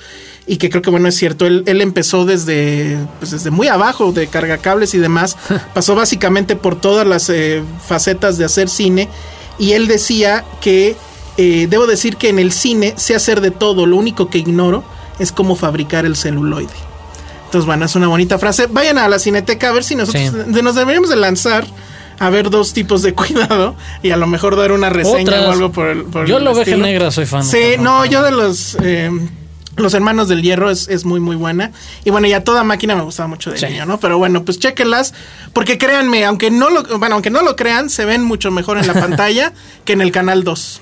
y 0.49 0.57
que 0.59 0.71
creo 0.71 0.83
que 0.83 0.91
bueno 0.91 1.09
es 1.09 1.17
cierto, 1.17 1.47
él, 1.47 1.65
él 1.67 1.81
empezó 1.81 2.25
desde, 2.25 2.97
pues 3.19 3.33
desde 3.33 3.51
muy 3.51 3.67
abajo 3.69 4.12
de 4.12 4.29
cargacables 4.29 4.95
y 4.95 4.99
demás, 4.99 5.37
pasó 5.75 5.95
básicamente 5.97 6.55
por 6.57 6.81
todas 6.81 7.07
las 7.07 7.29
eh, 7.31 7.62
facetas 7.87 8.39
de 8.39 8.45
hacer 8.45 8.69
cine 8.69 9.09
y 9.59 9.73
él 9.73 9.87
decía 9.89 10.45
que 10.61 10.95
eh, 11.37 11.66
debo 11.68 11.87
decir 11.87 12.16
que 12.16 12.29
en 12.29 12.38
el 12.38 12.53
cine 12.53 12.94
sé 12.96 13.14
hacer 13.14 13.40
de 13.40 13.51
todo, 13.51 13.87
lo 13.87 13.96
único 13.96 14.29
que 14.31 14.38
ignoro 14.38 14.85
es 15.18 15.33
cómo 15.33 15.57
fabricar 15.57 16.05
el 16.07 16.16
celuloide. 16.16 16.68
Entonces, 17.46 17.66
bueno, 17.66 17.85
es 17.87 17.94
una 17.94 18.09
bonita 18.09 18.38
frase. 18.38 18.66
Vayan 18.66 18.99
a 18.99 19.09
la 19.09 19.18
cineteca 19.18 19.68
a 19.68 19.72
ver 19.72 19.85
si 19.85 19.94
nosotros 19.94 20.22
Sí. 20.53 20.62
nos 20.62 20.75
deberíamos 20.75 21.09
de 21.11 21.16
lanzar 21.16 21.64
a 22.18 22.31
ver 22.31 22.51
dos 22.51 22.72
tipos 22.72 23.03
de 23.03 23.12
cuidado 23.14 23.77
y 24.03 24.11
a 24.11 24.16
lo 24.16 24.27
mejor 24.27 24.57
dar 24.57 24.72
una 24.72 24.88
reseña 24.90 25.20
Otras. 25.20 25.44
o 25.46 25.53
algo 25.53 25.72
por 25.72 25.88
el 25.88 26.05
por 26.05 26.27
Yo 26.27 26.38
el 26.38 26.46
oveja 26.46 26.62
estilo. 26.62 26.85
negra 26.85 27.11
soy 27.11 27.27
fan. 27.27 27.44
Sí, 27.44 27.77
no, 27.79 28.05
yo 28.07 28.22
de 28.22 28.31
los 28.33 28.77
eh, 28.83 29.11
los 29.77 29.92
hermanos 29.92 30.27
del 30.29 30.40
hierro 30.42 30.70
es, 30.70 30.88
es 30.88 31.05
muy 31.05 31.20
muy 31.20 31.37
buena 31.37 31.72
y 32.05 32.11
bueno 32.11 32.27
ya 32.27 32.42
toda 32.42 32.64
máquina 32.64 32.96
me 32.96 33.03
gustaba 33.03 33.29
mucho 33.29 33.51
de 33.51 33.59
Sí. 33.59 33.66
niño, 33.66 33.85
¿no? 33.85 34.01
Pero 34.01 34.16
bueno 34.16 34.42
pues 34.44 34.59
chéquenlas 34.59 35.12
porque 35.53 35.77
créanme 35.77 36.25
aunque 36.25 36.51
no 36.51 36.70
lo 36.70 36.83
bueno 36.99 37.16
aunque 37.16 37.29
no 37.31 37.42
lo 37.42 37.55
crean 37.55 37.90
se 37.90 38.07
ven 38.07 38.22
mucho 38.25 38.51
mejor 38.51 38.79
en 38.79 38.87
la 38.87 38.94
pantalla 39.01 39.53
que 39.85 39.92
en 39.92 40.01
el 40.01 40.11
canal 40.11 40.42
2. 40.42 40.81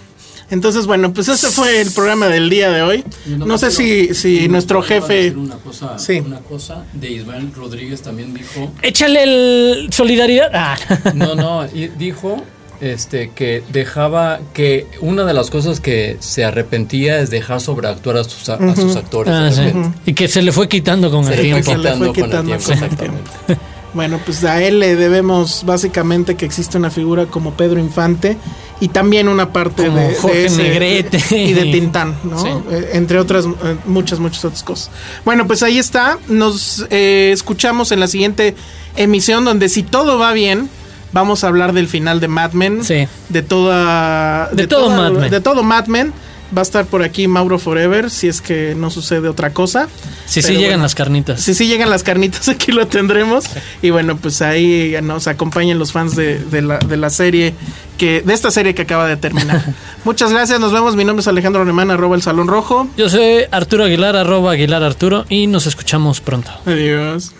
Entonces 0.50 0.86
bueno 0.86 1.12
pues 1.12 1.28
ese 1.28 1.48
fue 1.48 1.80
el 1.80 1.90
programa 1.90 2.28
del 2.28 2.50
día 2.50 2.70
de 2.70 2.82
hoy. 2.82 3.04
No 3.26 3.58
sé 3.58 3.70
si 3.70 4.14
si 4.14 4.48
nuestro 4.48 4.82
jefe 4.82 5.30
Una 5.30 5.56
cosa, 5.56 5.98
Sí. 5.98 6.18
una 6.24 6.40
cosa 6.40 6.84
de 6.92 7.10
Ismael 7.10 7.52
Rodríguez 7.54 8.02
también 8.02 8.34
dijo. 8.34 8.72
Échale 8.82 9.22
el 9.22 9.88
solidaridad. 9.92 10.50
Ah. 10.52 10.76
No, 11.14 11.34
no, 11.34 11.66
dijo 11.98 12.42
este 12.80 13.30
que 13.34 13.62
dejaba 13.72 14.40
que 14.52 14.86
una 15.00 15.24
de 15.24 15.32
las 15.32 15.48
cosas 15.48 15.80
que 15.80 16.16
se 16.20 16.44
arrepentía 16.44 17.20
es 17.20 17.30
dejar 17.30 17.60
sobreactuar 17.60 18.18
a 18.18 18.24
sus, 18.24 18.48
a, 18.48 18.54
a 18.54 18.76
sus 18.76 18.96
actores. 18.96 19.32
Ah, 19.32 19.50
sí. 19.50 19.72
Y 20.06 20.12
que 20.14 20.28
se 20.28 20.42
le 20.42 20.52
fue 20.52 20.68
quitando 20.68 21.10
con 21.10 21.24
Se 21.24 21.34
el 21.34 21.40
tiempo. 21.40 21.62
Se 21.70 21.78
le 21.78 21.94
fue 21.94 22.12
quitando 22.12 22.30
con 22.30 22.32
el 22.32 22.58
tiempo, 22.58 22.72
exactamente. 22.72 23.30
Bueno, 23.94 24.20
pues 24.24 24.42
a 24.44 24.60
él 24.62 24.80
le 24.80 24.96
debemos 24.96 25.62
básicamente 25.64 26.34
que 26.34 26.44
existe 26.44 26.76
una 26.76 26.90
figura 26.90 27.26
como 27.26 27.52
Pedro 27.54 27.78
Infante 27.78 28.36
y 28.80 28.88
también 28.88 29.28
una 29.28 29.52
parte 29.52 29.86
Como 29.86 29.96
de, 29.98 30.08
de 30.08 30.14
Jorge 30.16 30.44
ese- 30.46 30.62
Negrete. 30.64 31.22
y 31.42 31.52
de 31.52 31.62
Tintán, 31.62 32.16
¿no? 32.24 32.38
Sí. 32.42 32.48
Eh, 32.70 32.90
entre 32.94 33.18
otras 33.20 33.44
eh, 33.46 33.76
muchas 33.86 34.18
muchas 34.18 34.44
otras 34.44 34.62
cosas. 34.64 34.90
Bueno, 35.24 35.46
pues 35.46 35.62
ahí 35.62 35.78
está. 35.78 36.18
Nos 36.28 36.84
eh, 36.90 37.30
escuchamos 37.32 37.92
en 37.92 38.00
la 38.00 38.08
siguiente 38.08 38.56
emisión 38.96 39.44
donde 39.44 39.68
si 39.68 39.82
todo 39.84 40.18
va 40.18 40.32
bien 40.32 40.68
vamos 41.12 41.44
a 41.44 41.46
hablar 41.46 41.72
del 41.72 41.86
final 41.86 42.18
de 42.18 42.26
Mad 42.26 42.52
Men, 42.54 42.82
Sí. 42.84 43.06
de 43.28 43.42
toda 43.42 44.48
De 44.52 44.66
todo 44.66 44.86
toda- 44.86 44.96
Mad 44.96 45.12
Men. 45.20 45.30
de 45.30 45.40
todo 45.40 45.62
Mad 45.62 45.86
Men. 45.86 46.12
Va 46.56 46.60
a 46.60 46.62
estar 46.62 46.86
por 46.86 47.02
aquí 47.02 47.26
Mauro 47.26 47.58
Forever 47.58 48.10
si 48.10 48.28
es 48.28 48.40
que 48.40 48.74
no 48.76 48.90
sucede 48.90 49.28
otra 49.28 49.52
cosa. 49.52 49.88
Sí, 50.26 50.40
sí 50.40 50.52
llegan 50.52 50.70
bueno. 50.70 50.82
las 50.84 50.94
carnitas. 50.94 51.40
Si 51.40 51.54
sí 51.54 51.66
llegan 51.66 51.90
las 51.90 52.02
carnitas, 52.02 52.48
aquí 52.50 52.70
lo 52.70 52.86
tendremos. 52.86 53.44
Y 53.82 53.90
bueno, 53.90 54.16
pues 54.16 54.40
ahí 54.42 54.96
nos 55.02 55.26
acompañan 55.26 55.78
los 55.78 55.92
fans 55.92 56.14
de, 56.14 56.38
de 56.38 56.62
la, 56.62 56.78
de 56.78 56.96
la 56.96 57.10
serie, 57.10 57.54
que 57.98 58.22
de 58.22 58.34
esta 58.34 58.50
serie 58.50 58.74
que 58.74 58.82
acaba 58.82 59.08
de 59.08 59.16
terminar. 59.16 59.64
Muchas 60.04 60.32
gracias, 60.32 60.60
nos 60.60 60.72
vemos. 60.72 60.94
Mi 60.94 61.04
nombre 61.04 61.22
es 61.22 61.28
Alejandro 61.28 61.62
Alemán, 61.62 61.90
arroba 61.90 62.14
el 62.14 62.22
Salón 62.22 62.46
Rojo. 62.46 62.88
Yo 62.96 63.08
soy 63.08 63.44
Arturo 63.50 63.84
Aguilar, 63.84 64.14
arroba 64.14 64.52
Aguilar 64.52 64.82
Arturo, 64.82 65.24
y 65.28 65.46
nos 65.48 65.66
escuchamos 65.66 66.20
pronto. 66.20 66.52
Adiós. 66.66 67.32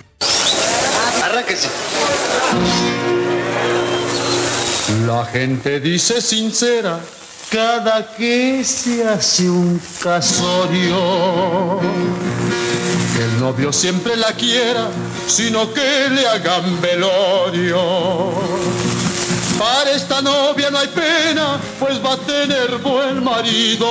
La 5.06 5.24
gente 5.26 5.80
dice 5.80 6.20
sincera 6.20 7.00
cada 7.54 8.04
que 8.16 8.64
se 8.64 9.06
hace 9.08 9.48
un 9.48 9.80
casorio. 10.02 11.78
Que 13.16 13.22
el 13.22 13.38
novio 13.38 13.72
siempre 13.72 14.16
la 14.16 14.32
quiera, 14.32 14.88
sino 15.28 15.72
que 15.72 16.10
le 16.10 16.26
hagan 16.26 16.80
velorio. 16.80 18.32
Para 19.56 19.92
esta 19.92 20.20
novia 20.20 20.68
no 20.70 20.78
hay 20.78 20.88
pena, 20.88 21.60
pues 21.78 22.04
va 22.04 22.14
a 22.14 22.16
tener 22.16 22.78
buen 22.78 23.22
marido. 23.22 23.86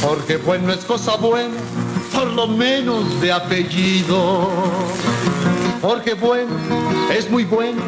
Porque 0.00 0.36
bueno 0.36 0.72
es 0.72 0.84
cosa 0.84 1.16
buena, 1.16 1.56
por 2.14 2.28
lo 2.28 2.46
menos 2.46 3.20
de 3.20 3.32
apellido. 3.32 4.48
Porque 5.82 6.14
bueno 6.14 6.54
es 7.10 7.28
muy 7.28 7.44
bueno, 7.44 7.82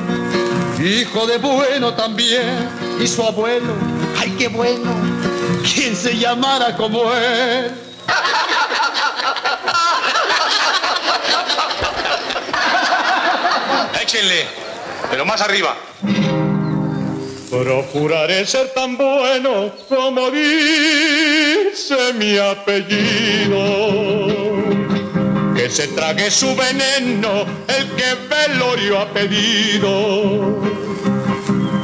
hijo 0.83 1.27
de 1.27 1.39
bueno 1.39 1.95
también, 1.95 2.69
y 3.01 3.07
su 3.07 3.23
abuelo, 3.23 3.75
ay 4.19 4.35
qué 4.39 4.49
bueno, 4.49 4.91
quien 5.63 5.95
se 5.95 6.17
llamara 6.17 6.77
como 6.77 7.13
él. 7.13 7.71
Échenle, 14.03 14.47
pero 15.11 15.25
más 15.27 15.41
arriba. 15.41 15.77
Procuraré 17.51 18.47
ser 18.47 18.73
tan 18.75 18.97
bueno 18.97 19.73
como 19.89 20.31
dice 20.31 22.13
mi 22.15 22.39
apellido. 22.39 23.59
Se 25.71 25.87
trague 25.87 26.31
su 26.33 26.55
veneno 26.57 27.47
el 27.69 27.91
que 27.93 28.15
velorio 28.29 28.99
ha 29.01 29.09
pedido. 29.13 30.61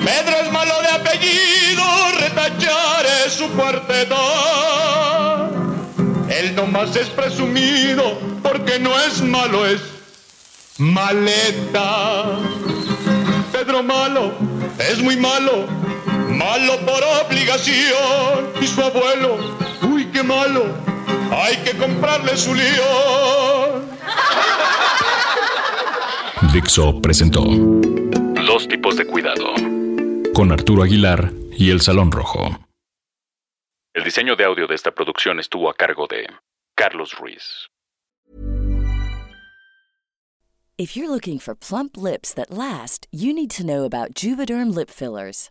Pedro 0.05 0.37
es 0.44 0.53
malo 0.53 0.75
de 0.83 0.88
apellido, 0.88 1.85
retacharé 2.18 3.31
su 3.31 3.49
cuarteta. 3.53 4.16
Él 6.29 6.57
nomás 6.57 6.96
es 6.96 7.09
presumido 7.11 8.18
porque 8.42 8.81
no 8.81 8.99
es 9.01 9.22
malo, 9.22 9.64
es 9.64 9.81
maleta. 10.79 12.25
Pedro 13.53 13.85
malo 13.85 14.33
es 14.81 15.01
muy 15.01 15.16
malo, 15.16 15.64
malo 16.29 16.77
por 16.81 17.03
obligación. 17.25 18.51
Y 18.61 18.66
su 18.66 18.83
abuelo, 18.83 19.38
uy, 19.83 20.07
qué 20.12 20.25
malo, 20.25 20.64
hay 21.31 21.57
que 21.59 21.70
comprarle 21.77 22.37
su 22.37 22.53
león. 22.53 23.75
Dixo 26.53 27.01
presentó 27.01 27.42
Dos 28.47 28.69
tipos 28.69 28.97
de 28.97 29.07
cuidado 29.07 29.55
con 30.35 30.53
Arturo 30.53 30.83
Aguilar 30.83 31.33
y 31.57 31.71
El 31.71 31.81
Salón 31.81 32.12
Rojo. 32.12 32.59
El 33.95 34.05
diseño 34.05 34.37
de 34.37 34.45
audio 34.45 34.66
de 34.66 34.75
esta 34.75 34.90
producción 34.90 35.40
estuvo 35.40 35.71
a 35.71 35.75
cargo 35.75 36.07
de 36.07 36.27
Carlos 36.75 37.14
Ruiz. 37.19 37.69
If 40.79 40.95
you're 40.95 41.09
looking 41.09 41.38
for 41.38 41.55
plump 41.55 41.97
lips 41.97 42.35
that 42.35 42.51
last, 42.51 43.07
you 43.11 43.33
need 43.33 43.51
to 43.53 43.64
know 43.64 43.85
about 43.85 44.12
Juvederm 44.12 44.75
lip 44.75 44.90
fillers. 44.90 45.51